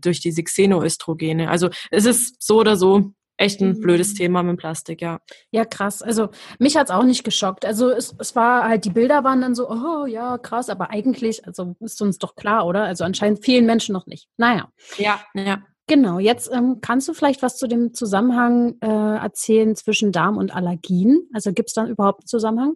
[0.00, 1.50] durch diese Xenoöstrogene.
[1.50, 4.16] Also es ist so oder so echt ein blödes mhm.
[4.16, 5.20] Thema mit Plastik, ja.
[5.50, 6.02] Ja, krass.
[6.02, 7.64] Also mich hat's auch nicht geschockt.
[7.64, 11.46] Also es, es war halt, die Bilder waren dann so, oh ja, krass, aber eigentlich,
[11.46, 12.84] also ist uns doch klar, oder?
[12.84, 14.28] Also anscheinend vielen Menschen noch nicht.
[14.36, 14.68] Naja.
[14.98, 15.62] Ja, ja.
[15.88, 20.54] Genau, jetzt ähm, kannst du vielleicht was zu dem Zusammenhang äh, erzählen zwischen Darm und
[20.54, 21.28] Allergien?
[21.32, 22.74] Also gibt es dann überhaupt einen Zusammenhang?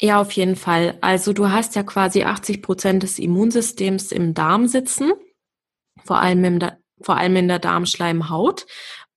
[0.00, 0.98] Ja, auf jeden Fall.
[1.00, 5.12] Also du hast ja quasi 80 Prozent des Immunsystems im Darm sitzen,
[6.04, 6.58] vor allem, im,
[7.02, 8.66] vor allem in der Darmschleimhaut.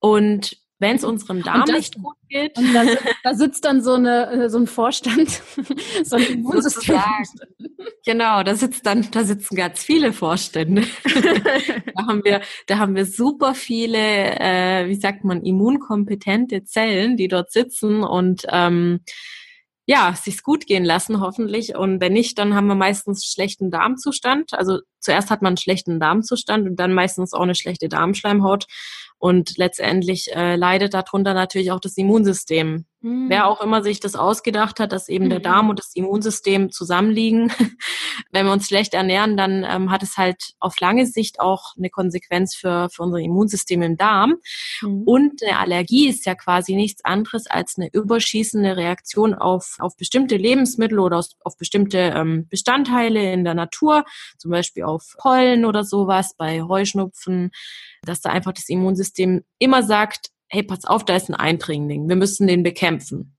[0.04, 2.58] Und wenn es unserem Darm das, nicht gut geht.
[2.58, 2.84] Und da,
[3.22, 5.30] da, sitzt dann so, eine, äh, so ein Vorstand,
[6.04, 7.00] so ein Immunsystem.
[8.04, 10.82] Genau, da sitzt dann, da sitzen ganz viele Vorstände.
[11.94, 17.28] da haben wir, da haben wir super viele, äh, wie sagt man, immunkompetente Zellen, die
[17.28, 19.00] dort sitzen und ähm,
[19.86, 21.76] ja, sich's gut gehen lassen, hoffentlich.
[21.76, 24.52] Und wenn nicht, dann haben wir meistens schlechten Darmzustand.
[24.52, 28.66] Also zuerst hat man einen schlechten Darmzustand und dann meistens auch eine schlechte Darmschleimhaut.
[29.18, 32.86] Und letztendlich äh, leidet darunter natürlich auch das Immunsystem.
[33.04, 33.28] Mhm.
[33.28, 35.30] Wer auch immer sich das ausgedacht hat, dass eben mhm.
[35.30, 37.52] der Darm und das Immunsystem zusammenliegen.
[38.32, 41.90] Wenn wir uns schlecht ernähren, dann ähm, hat es halt auf lange Sicht auch eine
[41.90, 44.36] Konsequenz für, für unser Immunsystem im Darm.
[44.80, 45.02] Mhm.
[45.04, 50.38] Und eine Allergie ist ja quasi nichts anderes als eine überschießende Reaktion auf, auf bestimmte
[50.38, 54.04] Lebensmittel oder auf, auf bestimmte ähm, Bestandteile in der Natur,
[54.38, 57.50] zum Beispiel auf Pollen oder sowas, bei Heuschnupfen
[58.04, 62.16] dass da einfach das Immunsystem immer sagt, hey, pass auf, da ist ein Eindringling, wir
[62.16, 63.36] müssen den bekämpfen.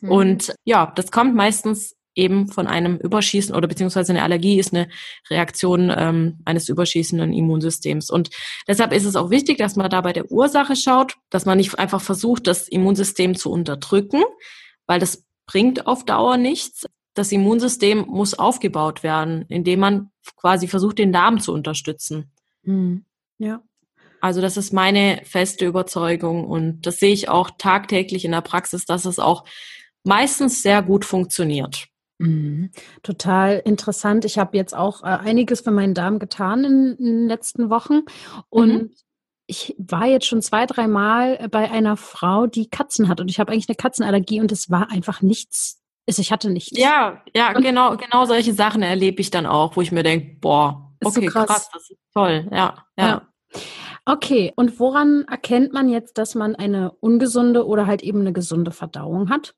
[0.00, 0.10] Mhm.
[0.10, 4.88] Und ja, das kommt meistens eben von einem Überschießen oder beziehungsweise eine Allergie ist eine
[5.30, 8.10] Reaktion ähm, eines überschießenden Immunsystems.
[8.10, 8.30] Und
[8.68, 11.78] deshalb ist es auch wichtig, dass man da bei der Ursache schaut, dass man nicht
[11.78, 14.22] einfach versucht, das Immunsystem zu unterdrücken,
[14.86, 16.86] weil das bringt auf Dauer nichts.
[17.14, 22.32] Das Immunsystem muss aufgebaut werden, indem man quasi versucht, den Darm zu unterstützen.
[22.62, 23.04] Mhm.
[23.38, 23.62] Ja.
[24.24, 28.86] Also das ist meine feste Überzeugung und das sehe ich auch tagtäglich in der Praxis,
[28.86, 29.44] dass es auch
[30.02, 31.88] meistens sehr gut funktioniert.
[32.16, 32.70] Mhm.
[33.02, 34.24] Total interessant.
[34.24, 38.00] Ich habe jetzt auch äh, einiges für meinen Darm getan in, in den letzten Wochen
[38.48, 38.90] und mhm.
[39.46, 43.52] ich war jetzt schon zwei, dreimal bei einer Frau, die Katzen hat und ich habe
[43.52, 45.82] eigentlich eine Katzenallergie und es war einfach nichts.
[46.08, 46.78] Also ich hatte nichts.
[46.78, 50.38] Ja, ja, und genau, genau solche Sachen erlebe ich dann auch, wo ich mir denke,
[50.40, 51.46] boah, okay, so krass.
[51.46, 51.70] krass.
[51.74, 52.86] das ist toll, ja.
[52.96, 53.06] ja.
[53.06, 53.22] ja.
[54.06, 58.70] Okay, und woran erkennt man jetzt, dass man eine ungesunde oder halt eben eine gesunde
[58.70, 59.54] Verdauung hat?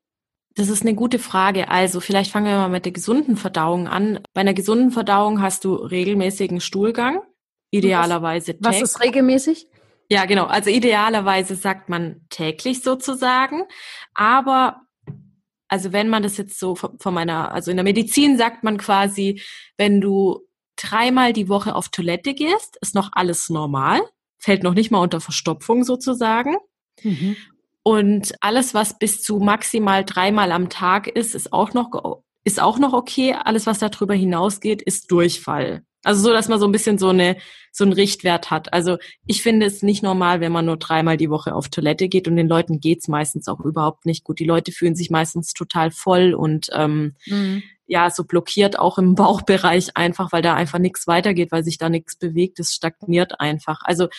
[0.55, 1.69] Das ist eine gute Frage.
[1.69, 4.21] Also vielleicht fangen wir mal mit der gesunden Verdauung an.
[4.33, 7.21] Bei einer gesunden Verdauung hast du regelmäßigen Stuhlgang,
[7.71, 8.55] idealerweise.
[8.61, 9.67] Was, was ist regelmäßig?
[10.09, 10.45] Ja, genau.
[10.45, 13.63] Also idealerweise sagt man täglich sozusagen.
[14.13, 14.81] Aber
[15.67, 19.41] also wenn man das jetzt so von meiner, also in der Medizin sagt man quasi,
[19.75, 23.99] wenn du dreimal die Woche auf Toilette gehst, ist noch alles normal
[24.37, 26.55] fällt noch nicht mal unter Verstopfung sozusagen.
[27.03, 27.35] Mhm.
[27.83, 32.79] Und alles, was bis zu maximal dreimal am Tag ist, ist auch noch, ist auch
[32.79, 33.33] noch okay.
[33.33, 35.83] Alles, was darüber hinausgeht, ist Durchfall.
[36.07, 37.37] Also so, dass man so ein bisschen so eine,
[37.71, 38.73] so einen Richtwert hat.
[38.73, 42.27] Also ich finde es nicht normal, wenn man nur dreimal die Woche auf Toilette geht
[42.27, 44.39] und den Leuten geht's meistens auch überhaupt nicht gut.
[44.39, 49.15] Die Leute fühlen sich meistens total voll und ähm, mhm ja so blockiert auch im
[49.15, 53.81] Bauchbereich einfach, weil da einfach nichts weitergeht, weil sich da nichts bewegt, es stagniert einfach.
[53.83, 54.09] Also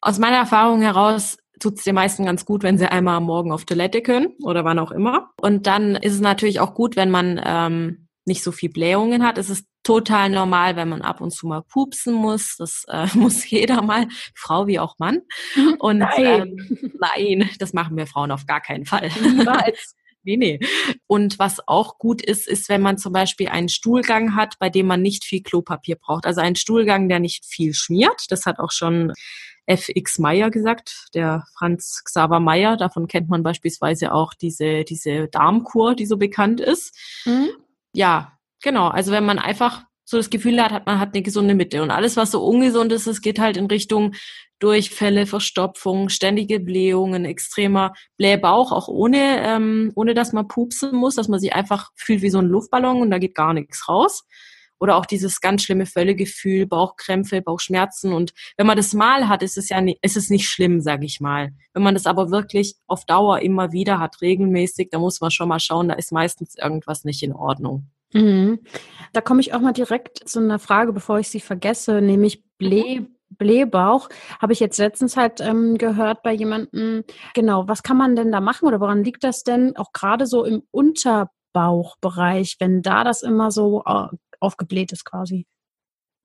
[0.00, 3.52] aus meiner Erfahrung heraus tut es den meisten ganz gut, wenn sie einmal am Morgen
[3.52, 5.30] auf Toilette können oder wann auch immer.
[5.40, 9.38] Und dann ist es natürlich auch gut, wenn man ähm, nicht so viel Blähungen hat.
[9.38, 12.56] Es ist total normal, wenn man ab und zu mal pupsen muss.
[12.58, 15.20] Das äh, muss jeder mal, Frau wie auch Mann.
[15.78, 16.56] Und nein.
[16.58, 19.10] Ähm, nein, das machen wir Frauen auf gar keinen Fall.
[19.20, 19.94] Niemals.
[20.24, 20.60] Nee, nee.
[21.08, 24.86] Und was auch gut ist, ist, wenn man zum Beispiel einen Stuhlgang hat, bei dem
[24.86, 26.26] man nicht viel Klopapier braucht.
[26.26, 28.26] Also einen Stuhlgang, der nicht viel schmiert.
[28.28, 29.12] Das hat auch schon
[29.66, 30.20] F.X.
[30.20, 32.76] Meyer gesagt, der Franz Xaver Meyer.
[32.76, 36.96] Davon kennt man beispielsweise auch diese, diese Darmkur, die so bekannt ist.
[37.24, 37.50] Mhm.
[37.92, 38.88] Ja, genau.
[38.88, 41.82] Also wenn man einfach so das Gefühl hat, hat man hat eine gesunde Mitte.
[41.82, 44.14] Und alles, was so ungesund ist, es geht halt in Richtung
[44.58, 51.28] Durchfälle, Verstopfung, ständige Blähungen, extremer Blähbauch, auch ohne, ähm, ohne dass man pupsen muss, dass
[51.28, 54.24] man sich einfach fühlt wie so ein Luftballon und da geht gar nichts raus.
[54.78, 58.12] Oder auch dieses ganz schlimme Völlegefühl, Bauchkrämpfe, Bauchschmerzen.
[58.12, 61.06] Und wenn man das mal hat, ist es ja nicht, ist es nicht schlimm, sage
[61.06, 61.52] ich mal.
[61.72, 65.48] Wenn man das aber wirklich auf Dauer immer wieder hat, regelmäßig, da muss man schon
[65.48, 67.86] mal schauen, da ist meistens irgendwas nicht in Ordnung.
[68.12, 68.60] Mhm.
[69.12, 73.06] Da komme ich auch mal direkt zu einer Frage, bevor ich sie vergesse, nämlich Bläh
[73.38, 74.08] Blähbauch
[74.40, 77.04] habe ich jetzt letztens halt ähm, gehört bei jemandem.
[77.34, 80.44] Genau, was kann man denn da machen oder woran liegt das denn auch gerade so
[80.44, 84.08] im Unterbauchbereich, wenn da das immer so äh,
[84.40, 85.46] aufgebläht ist quasi?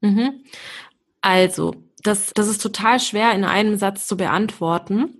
[0.01, 0.43] Mhm.
[1.21, 5.17] Also, das, das ist total schwer in einem Satz zu beantworten.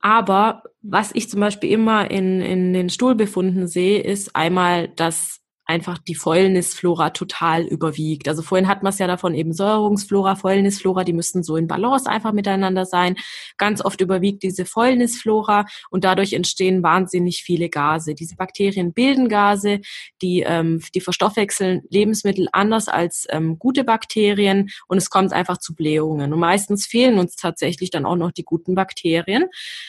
[0.00, 5.39] Aber was ich zum Beispiel immer in, in den Stuhlbefunden sehe, ist einmal, dass
[5.70, 8.26] einfach die Fäulnisflora total überwiegt.
[8.28, 12.10] Also vorhin hat man es ja davon eben Säuerungsflora, Fäulnisflora, die müssten so in Balance
[12.10, 13.14] einfach miteinander sein.
[13.56, 18.16] Ganz oft überwiegt diese Fäulnisflora und dadurch entstehen wahnsinnig viele Gase.
[18.16, 19.80] Diese Bakterien bilden Gase,
[20.22, 25.76] die, ähm, die verstoffwechseln Lebensmittel anders als ähm, gute Bakterien und es kommt einfach zu
[25.76, 26.32] Blähungen.
[26.32, 29.46] Und meistens fehlen uns tatsächlich dann auch noch die guten Bakterien.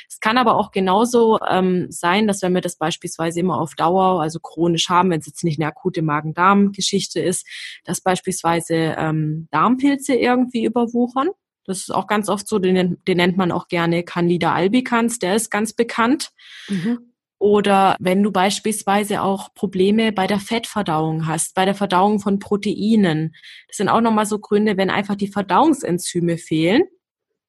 [0.07, 4.21] Es kann aber auch genauso ähm, sein, dass wenn wir das beispielsweise immer auf Dauer,
[4.21, 7.47] also chronisch haben, wenn es jetzt nicht eine akute Magen-Darm-Geschichte ist,
[7.83, 11.29] dass beispielsweise ähm, Darmpilze irgendwie überwuchern.
[11.65, 15.35] Das ist auch ganz oft so, den, den nennt man auch gerne Candida albicans, der
[15.35, 16.31] ist ganz bekannt.
[16.67, 17.11] Mhm.
[17.41, 23.33] Oder wenn du beispielsweise auch Probleme bei der Fettverdauung hast, bei der Verdauung von Proteinen.
[23.67, 26.83] Das sind auch nochmal so Gründe, wenn einfach die Verdauungsenzyme fehlen,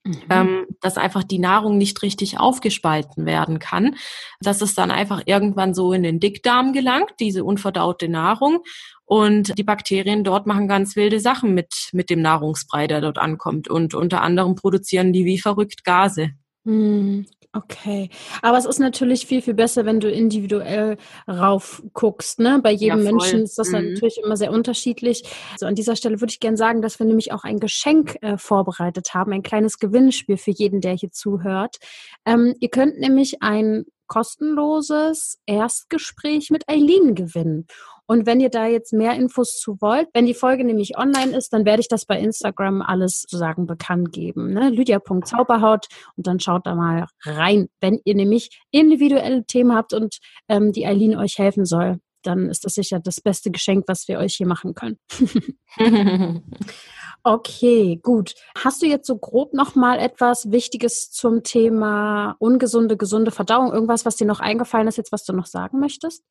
[0.04, 0.22] Mhm.
[0.30, 3.94] Ähm, dass einfach die Nahrung nicht richtig aufgespalten werden kann,
[4.40, 8.64] dass es dann einfach irgendwann so in den Dickdarm gelangt, diese unverdaute Nahrung.
[9.04, 13.68] Und die Bakterien dort machen ganz wilde Sachen mit, mit dem Nahrungsbrei, der dort ankommt.
[13.68, 16.30] Und unter anderem produzieren die wie verrückt Gase.
[16.64, 17.26] Mhm.
[17.54, 18.08] Okay,
[18.40, 20.96] aber es ist natürlich viel, viel besser, wenn du individuell
[21.28, 22.38] rauf guckst.
[22.38, 22.60] Ne?
[22.62, 23.92] Bei jedem ja, Menschen ist das mhm.
[23.92, 25.22] natürlich immer sehr unterschiedlich.
[25.52, 28.38] Also an dieser Stelle würde ich gerne sagen, dass wir nämlich auch ein Geschenk äh,
[28.38, 31.76] vorbereitet haben, ein kleines Gewinnspiel für jeden, der hier zuhört.
[32.24, 37.66] Ähm, ihr könnt nämlich ein kostenloses Erstgespräch mit Eileen gewinnen.
[38.04, 41.54] Und wenn ihr da jetzt mehr Infos zu wollt, wenn die Folge nämlich online ist,
[41.54, 44.52] dann werde ich das bei Instagram alles sozusagen bekannt geben.
[44.52, 44.68] Ne?
[44.68, 47.68] Lydia.zauberhaut und dann schaut da mal rein.
[47.80, 52.66] Wenn ihr nämlich individuelle Themen habt und ähm, die Eileen euch helfen soll, dann ist
[52.66, 54.98] das sicher das beste Geschenk, was wir euch hier machen können.
[57.24, 58.34] okay, gut.
[58.56, 63.72] Hast du jetzt so grob noch mal etwas Wichtiges zum Thema ungesunde, gesunde Verdauung?
[63.72, 66.24] Irgendwas, was dir noch eingefallen ist, jetzt was du noch sagen möchtest?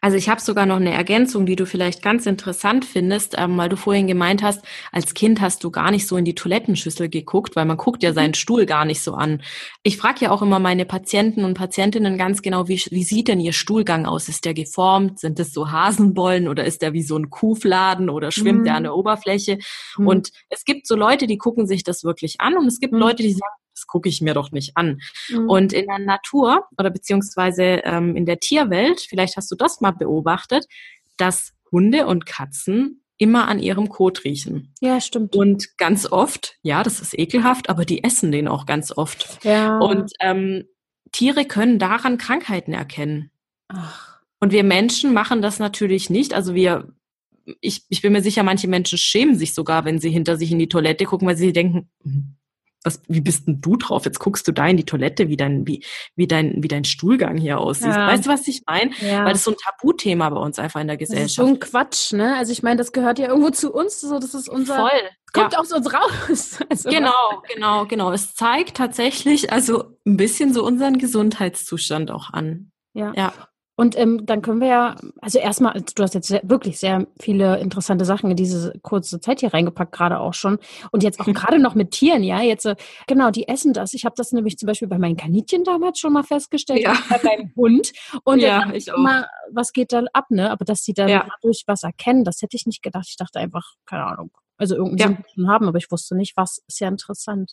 [0.00, 3.68] Also ich habe sogar noch eine Ergänzung, die du vielleicht ganz interessant findest, ähm, weil
[3.68, 7.56] du vorhin gemeint hast, als Kind hast du gar nicht so in die Toilettenschüssel geguckt,
[7.56, 9.42] weil man guckt ja seinen Stuhl gar nicht so an.
[9.82, 13.40] Ich frage ja auch immer meine Patienten und Patientinnen ganz genau, wie, wie sieht denn
[13.40, 14.28] ihr Stuhlgang aus?
[14.28, 15.18] Ist der geformt?
[15.18, 18.64] Sind es so Hasenbollen oder ist der wie so ein Kuhfladen oder schwimmt mhm.
[18.64, 19.58] der an der Oberfläche?
[19.96, 20.06] Mhm.
[20.06, 23.00] Und es gibt so Leute, die gucken sich das wirklich an und es gibt mhm.
[23.00, 25.00] Leute, die sagen, das gucke ich mir doch nicht an.
[25.28, 25.48] Mhm.
[25.48, 29.92] Und in der Natur oder beziehungsweise ähm, in der Tierwelt, vielleicht hast du das mal
[29.92, 30.66] beobachtet,
[31.16, 34.72] dass Hunde und Katzen immer an ihrem Kot riechen.
[34.80, 35.34] Ja, stimmt.
[35.34, 39.44] Und ganz oft, ja, das ist ekelhaft, aber die essen den auch ganz oft.
[39.44, 39.78] Ja.
[39.78, 40.64] Und ähm,
[41.12, 43.30] Tiere können daran Krankheiten erkennen.
[43.68, 44.20] Ach.
[44.40, 46.32] Und wir Menschen machen das natürlich nicht.
[46.32, 46.92] Also wir,
[47.60, 50.60] ich, ich bin mir sicher, manche Menschen schämen sich sogar, wenn sie hinter sich in
[50.60, 52.37] die Toilette gucken, weil sie denken, hm,
[52.88, 54.04] was, wie bist denn du drauf?
[54.04, 55.84] Jetzt guckst du da in die Toilette, wie dein, wie,
[56.16, 57.88] wie dein, wie dein Stuhlgang hier aussieht.
[57.88, 58.08] Ja.
[58.08, 58.90] Weißt du, was ich meine?
[59.00, 59.24] Ja.
[59.24, 61.26] Weil das ist so ein Tabuthema bei uns einfach in der Gesellschaft.
[61.26, 62.36] Das ist schon Quatsch, ne?
[62.36, 64.76] Also ich meine, das gehört ja irgendwo zu uns, so das ist unser.
[64.76, 64.90] Voll.
[65.32, 65.58] Kommt ja.
[65.58, 66.58] aus uns raus.
[66.70, 68.12] Also, genau, genau, genau.
[68.12, 72.72] Es zeigt tatsächlich also ein bisschen so unseren Gesundheitszustand auch an.
[72.94, 73.12] Ja.
[73.14, 73.32] ja.
[73.78, 77.60] Und ähm, dann können wir ja, also erstmal, du hast jetzt sehr, wirklich sehr viele
[77.60, 80.58] interessante Sachen in diese kurze Zeit hier reingepackt, gerade auch schon.
[80.90, 82.42] Und jetzt auch gerade noch mit Tieren, ja.
[82.42, 82.74] Jetzt, äh,
[83.06, 83.94] genau, die essen das.
[83.94, 86.98] Ich habe das nämlich zum Beispiel bei meinen Kaninchen damals schon mal festgestellt, ja.
[87.08, 87.92] bei meinem Hund.
[88.24, 88.98] Und ja, dann ich auch.
[88.98, 90.50] Immer, was geht da ab, ne?
[90.50, 91.28] Aber dass sie dann ja.
[91.40, 93.06] dadurch was erkennen, das hätte ich nicht gedacht.
[93.08, 95.48] Ich dachte einfach, keine Ahnung, also irgendeinen ja.
[95.48, 96.58] Haben, aber ich wusste nicht, was.
[96.66, 97.52] Ist ja interessant.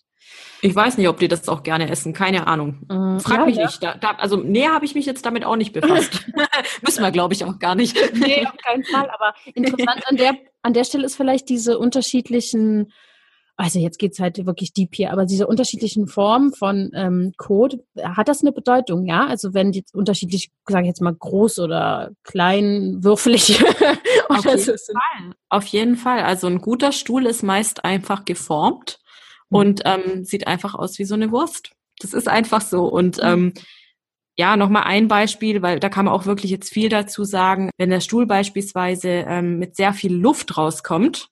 [0.62, 2.14] Ich weiß nicht, ob die das auch gerne essen.
[2.14, 2.82] Keine Ahnung.
[2.90, 3.66] Mm, Frag ja, mich ja.
[3.68, 3.84] nicht.
[3.84, 6.26] Da, da, also näher habe ich mich jetzt damit auch nicht befasst.
[6.82, 7.96] Müssen wir, glaube ich, auch gar nicht.
[8.16, 9.10] nee, auf keinen Fall.
[9.12, 12.92] Aber interessant an der, an der Stelle ist vielleicht diese unterschiedlichen
[13.58, 18.28] also jetzt geht's halt wirklich deep hier, aber diese unterschiedlichen Formen von ähm, Code, hat
[18.28, 19.28] das eine Bedeutung, ja?
[19.28, 23.64] Also wenn die unterschiedlich, sage ich jetzt mal, groß oder klein, würfelig
[24.30, 25.32] Auf jeden so Fall.
[25.50, 26.20] Auf jeden Fall.
[26.20, 29.00] Also ein guter Stuhl ist meist einfach geformt
[29.50, 29.58] mhm.
[29.58, 31.72] und ähm, sieht einfach aus wie so eine Wurst.
[32.00, 32.86] Das ist einfach so.
[32.86, 33.24] Und mhm.
[33.24, 33.54] ähm,
[34.38, 37.70] ja, nochmal ein Beispiel, weil da kann man auch wirklich jetzt viel dazu sagen.
[37.78, 41.30] Wenn der Stuhl beispielsweise ähm, mit sehr viel Luft rauskommt,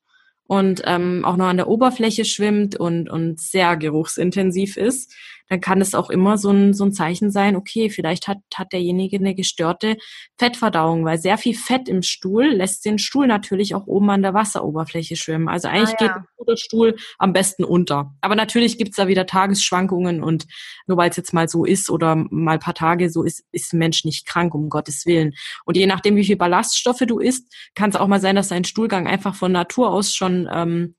[0.47, 5.13] und ähm, auch noch an der Oberfläche schwimmt und, und sehr geruchsintensiv ist,
[5.49, 8.73] dann kann es auch immer so ein, so ein Zeichen sein, okay, vielleicht hat, hat
[8.73, 9.97] derjenige eine gestörte
[10.37, 14.33] Fettverdauung, weil sehr viel Fett im Stuhl lässt den Stuhl natürlich auch oben an der
[14.33, 15.49] Wasseroberfläche schwimmen.
[15.49, 16.13] Also eigentlich ah, ja.
[16.13, 18.13] geht der Stuhl am besten unter.
[18.21, 20.45] Aber natürlich gibt's da wieder Tagesschwankungen und
[20.87, 23.79] nur weil es jetzt mal so ist oder mal paar Tage so ist, ist ein
[23.79, 25.33] Mensch nicht krank, um Gottes Willen.
[25.65, 28.65] Und je nachdem, wie viel Ballaststoffe du isst, kann es auch mal sein, dass dein
[28.65, 30.95] Stuhlgang einfach von Natur aus schon ähm,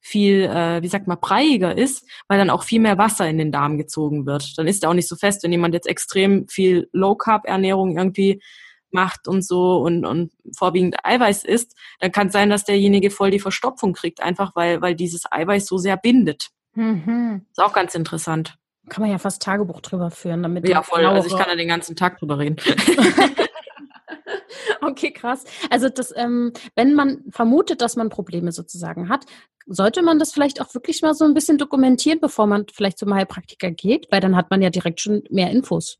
[0.00, 3.52] viel, äh, wie sagt man, breiiger ist, weil dann auch viel mehr Wasser in den
[3.52, 4.56] Darm gezogen wird.
[4.56, 8.40] Dann ist er auch nicht so fest, wenn jemand jetzt extrem viel Low-Carb-Ernährung irgendwie
[8.90, 13.30] macht und so und, und vorwiegend Eiweiß isst, dann kann es sein, dass derjenige voll
[13.30, 16.48] die Verstopfung kriegt, einfach weil, weil dieses Eiweiß so sehr bindet.
[16.74, 17.46] Mhm.
[17.50, 18.56] Ist auch ganz interessant.
[18.88, 20.68] Kann man ja fast Tagebuch drüber führen, damit.
[20.68, 21.04] Ja, voll.
[21.04, 22.56] Also ich kann da den ganzen Tag drüber reden.
[24.80, 25.44] okay, krass.
[25.68, 29.26] Also das, ähm, wenn man vermutet, dass man Probleme sozusagen hat,
[29.68, 33.14] sollte man das vielleicht auch wirklich mal so ein bisschen dokumentieren, bevor man vielleicht zum
[33.14, 35.96] Heilpraktiker geht, weil dann hat man ja direkt schon mehr Infos.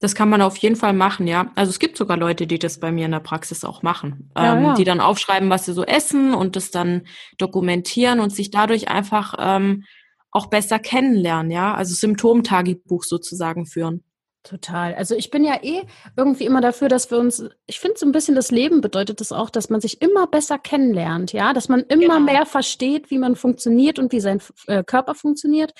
[0.00, 1.50] Das kann man auf jeden Fall machen, ja.
[1.54, 4.56] Also es gibt sogar Leute, die das bei mir in der Praxis auch machen, ja,
[4.56, 4.74] ähm, ja.
[4.74, 7.06] die dann aufschreiben, was sie so essen und das dann
[7.38, 9.84] dokumentieren und sich dadurch einfach ähm,
[10.30, 11.74] auch besser kennenlernen, ja.
[11.74, 14.03] Also Symptomtagebuch sozusagen führen.
[14.44, 14.94] Total.
[14.94, 15.84] Also ich bin ja eh
[16.18, 19.32] irgendwie immer dafür, dass wir uns, ich finde so ein bisschen das Leben bedeutet das
[19.32, 22.20] auch, dass man sich immer besser kennenlernt, ja, dass man immer genau.
[22.20, 25.72] mehr versteht, wie man funktioniert und wie sein äh, Körper funktioniert.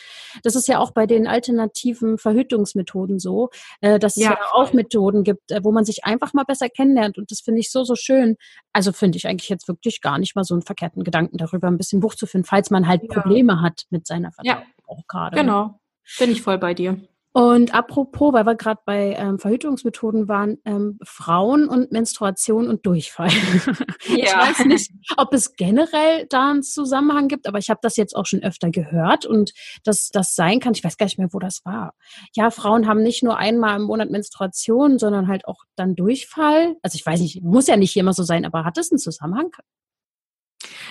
[0.45, 3.51] Das ist ja auch bei den alternativen Verhütungsmethoden so,
[3.83, 6.71] äh, dass ja, es ja auch Methoden gibt, äh, wo man sich einfach mal besser
[6.71, 8.37] kennenlernt und das finde ich so, so schön.
[8.73, 11.77] Also finde ich eigentlich jetzt wirklich gar nicht mal so einen verkehrten Gedanken darüber, ein
[11.77, 13.21] bisschen Buch zu finden, falls man halt ja.
[13.21, 14.87] Probleme hat mit seiner Verdauung ja.
[14.87, 15.37] auch gerade.
[15.37, 15.79] Genau.
[16.19, 16.99] Bin ich voll bei dir.
[17.37, 23.31] Und apropos, weil wir gerade bei ähm, Verhütungsmethoden waren, ähm, Frauen und Menstruation und Durchfall.
[24.07, 24.17] Ja.
[24.17, 28.15] Ich weiß nicht, ob es generell da einen Zusammenhang gibt, aber ich habe das jetzt
[28.15, 30.75] auch schon öfter gehört und dass das sein kann.
[30.75, 31.95] Ich weiß gar nicht mehr, wo das war.
[32.35, 36.77] Ja, Frauen haben nicht nur einmal im Monat Menstruation, sondern halt auch dann Durchfall.
[36.83, 39.51] Also ich weiß nicht, muss ja nicht immer so sein, aber hat es einen Zusammenhang?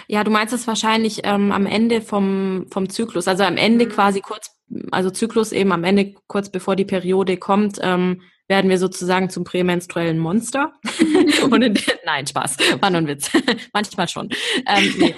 [0.08, 3.90] Ja, du meinst es wahrscheinlich ähm, am Ende vom, vom Zyklus, also am Ende mhm.
[3.90, 4.52] quasi kurz,
[4.92, 9.46] also Zyklus eben am Ende kurz bevor die Periode kommt, ähm, werden wir sozusagen zum
[9.46, 10.74] prämenstruellen Monster.
[11.50, 13.32] und in, nein, Spaß, war nur ein Witz.
[13.74, 14.30] Manchmal schon.
[14.68, 15.16] Ähm, nee.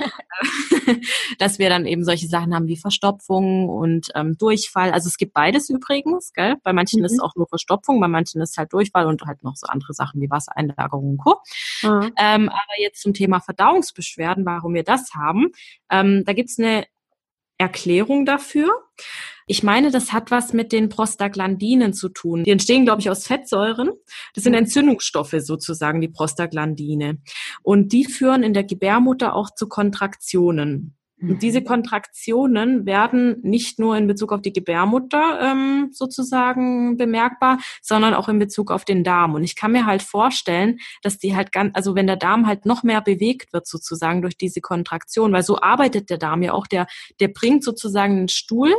[1.39, 4.91] Dass wir dann eben solche Sachen haben wie Verstopfung und ähm, Durchfall.
[4.91, 6.55] Also es gibt beides übrigens, gell?
[6.63, 7.05] Bei manchen mhm.
[7.05, 9.65] ist es auch nur Verstopfung, bei manchen ist es halt Durchfall und halt noch so
[9.67, 11.39] andere Sachen wie Wassereinlagerung und Co.
[11.81, 12.11] Mhm.
[12.17, 15.47] Ähm, aber jetzt zum Thema Verdauungsbeschwerden, warum wir das haben.
[15.89, 16.85] Ähm, da gibt's eine
[17.57, 18.83] Erklärung dafür.
[19.47, 22.43] Ich meine, das hat was mit den Prostaglandinen zu tun.
[22.43, 23.91] Die entstehen, glaube ich, aus Fettsäuren.
[24.33, 27.19] Das sind Entzündungsstoffe sozusagen, die Prostaglandine.
[27.61, 30.95] Und die führen in der Gebärmutter auch zu Kontraktionen.
[31.29, 31.65] Und diese mhm.
[31.65, 38.39] Kontraktionen werden nicht nur in Bezug auf die Gebärmutter ähm, sozusagen bemerkbar, sondern auch in
[38.39, 39.33] Bezug auf den Darm.
[39.33, 42.65] Und ich kann mir halt vorstellen, dass die halt ganz, also wenn der Darm halt
[42.65, 46.67] noch mehr bewegt wird sozusagen durch diese Kontraktion, weil so arbeitet der Darm ja auch,
[46.67, 46.87] der,
[47.19, 48.73] der bringt sozusagen einen Stuhl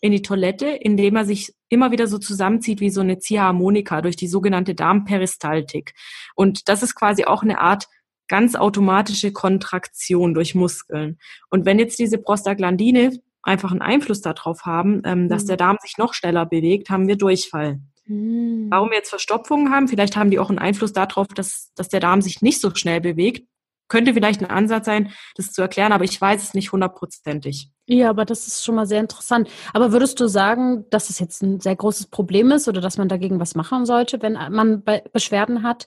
[0.00, 4.16] in die Toilette, indem er sich immer wieder so zusammenzieht wie so eine Ziehharmonika durch
[4.16, 5.94] die sogenannte Darmperistaltik.
[6.34, 7.86] Und das ist quasi auch eine Art
[8.28, 11.18] ganz automatische Kontraktion durch Muskeln.
[11.50, 15.48] Und wenn jetzt diese Prostaglandine einfach einen Einfluss darauf haben, ähm, dass mhm.
[15.48, 17.80] der Darm sich noch schneller bewegt, haben wir Durchfall.
[18.06, 18.66] Mhm.
[18.70, 22.00] Warum wir jetzt Verstopfungen haben, vielleicht haben die auch einen Einfluss darauf, dass, dass der
[22.00, 23.46] Darm sich nicht so schnell bewegt.
[23.88, 27.70] Könnte vielleicht ein Ansatz sein, das zu erklären, aber ich weiß es nicht hundertprozentig.
[27.86, 29.48] Ja, aber das ist schon mal sehr interessant.
[29.72, 33.08] Aber würdest du sagen, dass es jetzt ein sehr großes Problem ist oder dass man
[33.08, 34.82] dagegen was machen sollte, wenn man
[35.12, 35.86] Beschwerden hat?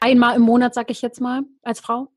[0.00, 2.08] Einmal im Monat, sag ich jetzt mal, als Frau?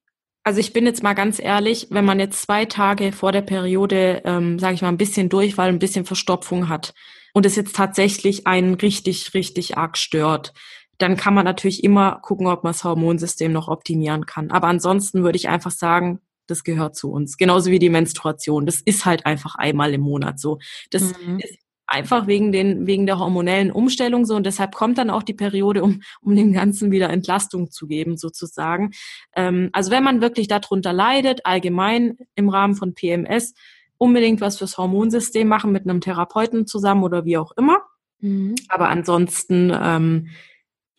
[0.44, 4.22] Also ich bin jetzt mal ganz ehrlich, wenn man jetzt zwei Tage vor der Periode,
[4.26, 6.94] ähm, sage ich mal, ein bisschen Durchfall, ein bisschen Verstopfung hat
[7.34, 10.54] und es jetzt tatsächlich einen richtig, richtig arg stört,
[11.00, 14.52] dann kann man natürlich immer gucken, ob man das Hormonsystem noch optimieren kann.
[14.52, 17.38] Aber ansonsten würde ich einfach sagen, das gehört zu uns.
[17.38, 18.66] Genauso wie die Menstruation.
[18.66, 20.60] Das ist halt einfach einmal im Monat so.
[20.92, 21.40] Das mhm.
[21.40, 25.34] ist einfach wegen den, wegen der hormonellen Umstellung so und deshalb kommt dann auch die
[25.34, 28.92] Periode, um, um dem Ganzen wieder Entlastung zu geben, sozusagen.
[29.36, 33.54] Ähm, also wenn man wirklich darunter leidet, allgemein im Rahmen von PMS,
[33.98, 37.80] unbedingt was fürs Hormonsystem machen mit einem Therapeuten zusammen oder wie auch immer.
[38.20, 38.56] Mhm.
[38.68, 40.28] Aber ansonsten, ähm,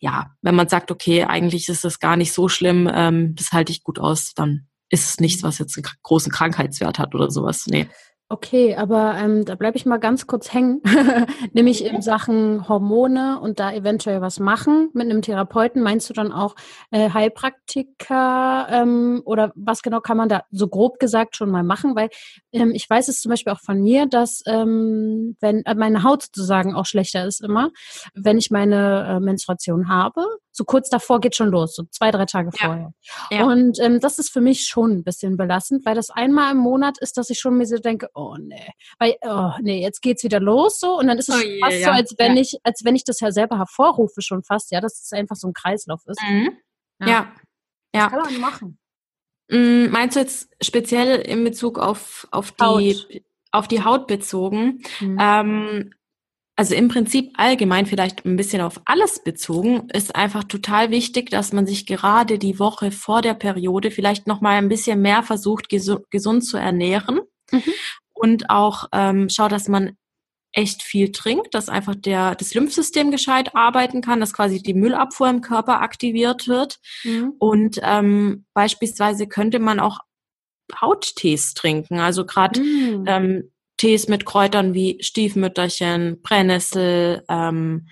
[0.01, 3.71] ja, wenn man sagt, okay, eigentlich ist das gar nicht so schlimm, ähm, das halte
[3.71, 7.67] ich gut aus, dann ist es nichts, was jetzt einen großen Krankheitswert hat oder sowas.
[7.67, 7.87] Nee.
[8.31, 10.81] Okay, aber ähm, da bleibe ich mal ganz kurz hängen,
[11.51, 15.81] nämlich in Sachen Hormone und da eventuell was machen mit einem Therapeuten.
[15.81, 16.55] Meinst du dann auch
[16.91, 21.93] äh, Heilpraktiker ähm, oder was genau kann man da so grob gesagt schon mal machen?
[21.97, 22.07] Weil
[22.53, 26.23] ähm, ich weiß es zum Beispiel auch von mir, dass ähm, wenn äh, meine Haut
[26.23, 27.71] sozusagen auch schlechter ist immer,
[28.13, 30.25] wenn ich meine äh, Menstruation habe,
[30.61, 32.65] so kurz davor geht schon los, so zwei, drei Tage ja.
[32.65, 32.93] vorher.
[33.31, 33.45] Ja.
[33.45, 36.99] Und ähm, das ist für mich schon ein bisschen belastend, weil das einmal im Monat
[36.99, 40.39] ist, dass ich schon mir so denke, oh nee, weil, oh nee, jetzt geht's wieder
[40.39, 41.87] los so und dann ist es oh je, fast ja.
[41.87, 45.01] so, als wenn ich, als wenn ich das ja selber hervorrufe schon fast, ja, dass
[45.01, 46.21] es einfach so ein Kreislauf ist.
[46.21, 46.57] Mhm.
[46.99, 47.31] Ja.
[47.95, 48.09] ja.
[48.09, 48.77] Kann man machen?
[49.49, 53.21] Mm, meinst du jetzt speziell in Bezug auf, auf die, Haut.
[53.51, 54.83] auf die Haut bezogen?
[54.99, 55.17] Mhm.
[55.19, 55.93] Ähm,
[56.61, 61.53] also im Prinzip allgemein vielleicht ein bisschen auf alles bezogen, ist einfach total wichtig, dass
[61.53, 65.69] man sich gerade die Woche vor der Periode vielleicht noch mal ein bisschen mehr versucht,
[65.69, 67.63] gesund zu ernähren mhm.
[68.13, 69.97] und auch ähm, schaut, dass man
[70.51, 75.31] echt viel trinkt, dass einfach der, das Lymphsystem gescheit arbeiten kann, dass quasi die Müllabfuhr
[75.31, 76.77] im Körper aktiviert wird.
[77.03, 77.33] Mhm.
[77.39, 79.97] Und ähm, beispielsweise könnte man auch
[80.79, 81.99] Hauttees trinken.
[81.99, 83.05] Also gerade mhm.
[83.07, 83.50] ähm,
[83.81, 87.87] Tees mit Kräutern wie Stiefmütterchen, Brennnessel, ähm,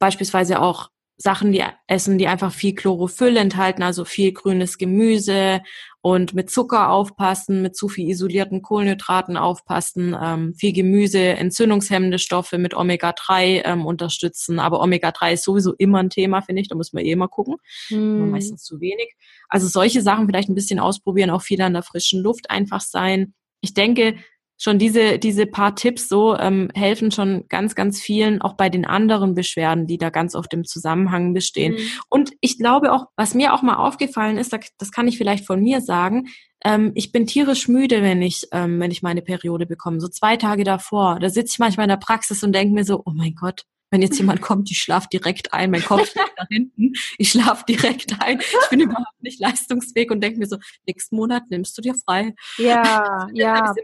[0.00, 5.60] beispielsweise auch Sachen, die essen, die einfach viel Chlorophyll enthalten, also viel grünes Gemüse
[6.00, 12.58] und mit Zucker aufpassen, mit zu viel isolierten Kohlenhydraten aufpassen, ähm, viel Gemüse, entzündungshemmende Stoffe
[12.58, 14.58] mit Omega-3 ähm, unterstützen.
[14.58, 16.68] Aber Omega-3 ist sowieso immer ein Thema, finde ich.
[16.68, 17.54] Da muss man eh immer gucken.
[17.90, 18.30] Mm.
[18.30, 19.14] Meistens zu wenig.
[19.48, 23.34] Also solche Sachen vielleicht ein bisschen ausprobieren, auch viel an der frischen Luft einfach sein.
[23.60, 24.16] Ich denke,
[24.60, 28.84] schon diese, diese paar Tipps so ähm, helfen schon ganz, ganz vielen, auch bei den
[28.84, 31.72] anderen Beschwerden, die da ganz oft im Zusammenhang bestehen.
[31.72, 31.90] Mhm.
[32.10, 35.62] Und ich glaube auch, was mir auch mal aufgefallen ist, das kann ich vielleicht von
[35.62, 36.28] mir sagen,
[36.62, 40.36] ähm, ich bin tierisch müde, wenn ich, ähm, wenn ich meine Periode bekomme, so zwei
[40.36, 41.18] Tage davor.
[41.20, 44.02] Da sitze ich manchmal in der Praxis und denke mir so, oh mein Gott, wenn
[44.02, 48.14] jetzt jemand kommt, ich schlafe direkt ein, mein Kopf liegt da hinten, ich schlafe direkt
[48.20, 51.94] ein, ich bin überhaupt nicht leistungsfähig und denke mir so, nächsten Monat nimmst du dir
[51.94, 52.34] frei.
[52.58, 53.74] Ja, ja.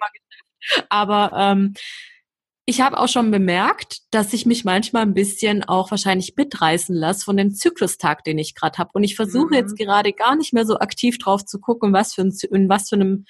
[0.89, 1.75] Aber ähm,
[2.69, 7.25] ich habe auch schon bemerkt, dass ich mich manchmal ein bisschen auch wahrscheinlich mitreißen lasse
[7.25, 8.91] von dem Zyklustag, den ich gerade habe.
[8.93, 9.55] Und ich versuche mhm.
[9.55, 12.89] jetzt gerade gar nicht mehr so aktiv drauf zu gucken, was für ein, in was
[12.89, 13.25] für einem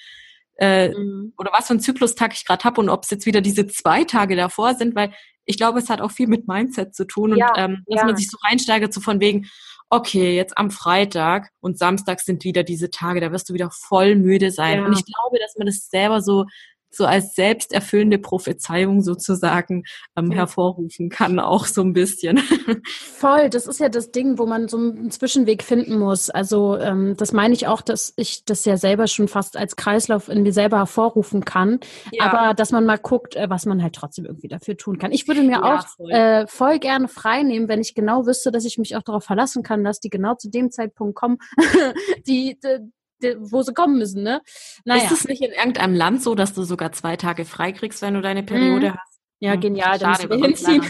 [0.57, 1.33] äh, mhm.
[1.37, 4.03] oder was für ein Zyklustag ich gerade habe und ob es jetzt wieder diese zwei
[4.03, 5.13] Tage davor sind, weil
[5.45, 8.05] ich glaube, es hat auch viel mit Mindset zu tun und ähm, dass ja.
[8.05, 9.47] man sich so reinsteigert, so von wegen,
[9.89, 14.15] okay, jetzt am Freitag und Samstag sind wieder diese Tage, da wirst du wieder voll
[14.15, 14.79] müde sein.
[14.79, 14.85] Ja.
[14.85, 16.45] Und ich glaube, dass man das selber so
[16.89, 19.83] so als selbsterfüllende Prophezeiung sozusagen
[20.15, 22.37] ähm, hervorrufen kann, auch so ein bisschen.
[22.85, 26.29] Voll, das ist ja das Ding, wo man so einen Zwischenweg finden muss.
[26.29, 30.29] Also ähm, das meine ich auch, dass ich das ja selber schon fast als Kreislauf
[30.29, 31.79] in mir selber hervorrufen kann.
[32.11, 32.31] Ja.
[32.31, 35.11] Aber dass man mal guckt, äh, was man halt trotzdem irgendwie dafür tun kann.
[35.11, 36.11] Ich würde mir ja, auch voll.
[36.11, 39.63] Äh, voll gerne frei nehmen, wenn ich genau wüsste, dass ich mich auch darauf verlassen
[39.63, 41.37] kann, dass die genau zu dem Zeitpunkt kommen,
[42.27, 42.91] die, die
[43.39, 44.41] wo sie kommen müssen, ne?
[44.85, 45.03] Naja.
[45.03, 48.13] Ist es nicht in irgendeinem Land so, dass du sogar zwei Tage frei kriegst, wenn
[48.13, 48.93] du deine Periode mhm.
[48.93, 49.19] hast?
[49.39, 49.99] Ja, hm, genial.
[49.99, 50.83] Dann hinziehen.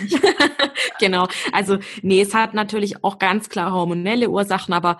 [1.00, 1.28] genau.
[1.52, 4.98] Also, nee, es hat natürlich auch ganz klar hormonelle Ursachen, aber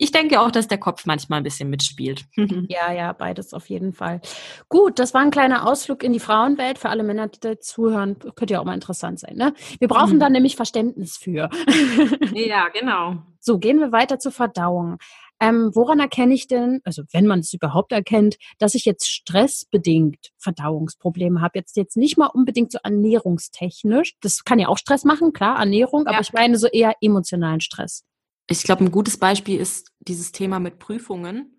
[0.00, 2.24] ich denke auch, dass der Kopf manchmal ein bisschen mitspielt.
[2.68, 4.20] ja, ja, beides auf jeden Fall.
[4.68, 6.78] Gut, das war ein kleiner Ausflug in die Frauenwelt.
[6.78, 9.36] Für alle Männer, die da zuhören, könnte ja auch mal interessant sein.
[9.36, 9.54] Ne?
[9.80, 10.20] Wir brauchen mhm.
[10.20, 11.50] da nämlich Verständnis für.
[12.32, 13.16] ja, genau.
[13.40, 14.98] So, gehen wir weiter zur Verdauung.
[15.40, 20.30] Ähm, woran erkenne ich denn, also wenn man es überhaupt erkennt, dass ich jetzt stressbedingt
[20.38, 21.58] Verdauungsprobleme habe?
[21.58, 24.14] Jetzt jetzt nicht mal unbedingt so ernährungstechnisch.
[24.20, 26.12] Das kann ja auch Stress machen, klar, Ernährung, ja.
[26.12, 28.04] aber ich meine so eher emotionalen Stress.
[28.50, 31.57] Ich glaube, ein gutes Beispiel ist dieses Thema mit Prüfungen.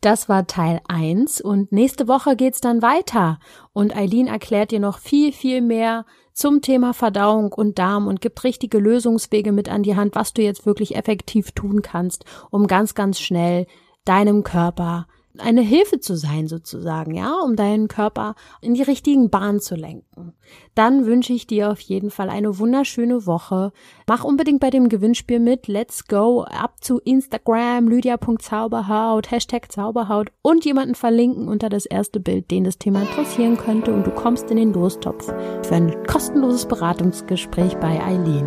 [0.00, 3.38] Das war Teil 1 und nächste Woche geht's dann weiter.
[3.74, 8.42] Und Eileen erklärt dir noch viel, viel mehr zum Thema Verdauung und Darm und gibt
[8.42, 12.94] richtige Lösungswege mit an die Hand, was du jetzt wirklich effektiv tun kannst, um ganz,
[12.94, 13.66] ganz schnell
[14.06, 15.06] deinem Körper
[15.38, 20.34] eine Hilfe zu sein sozusagen, ja, um deinen Körper in die richtigen Bahnen zu lenken.
[20.74, 23.72] Dann wünsche ich dir auf jeden Fall eine wunderschöne Woche.
[24.08, 25.68] Mach unbedingt bei dem Gewinnspiel mit.
[25.68, 32.50] Let's go ab zu Instagram, lydia.zauberhaut, Hashtag Zauberhaut und jemanden verlinken unter das erste Bild,
[32.50, 35.26] den das Thema interessieren könnte und du kommst in den Lostopf
[35.62, 38.46] für ein kostenloses Beratungsgespräch bei Eileen.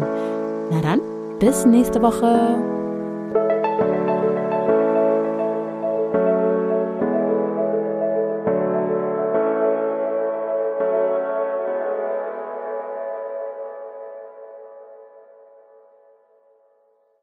[0.71, 1.01] Na dann,
[1.39, 2.82] bis nächste Woche.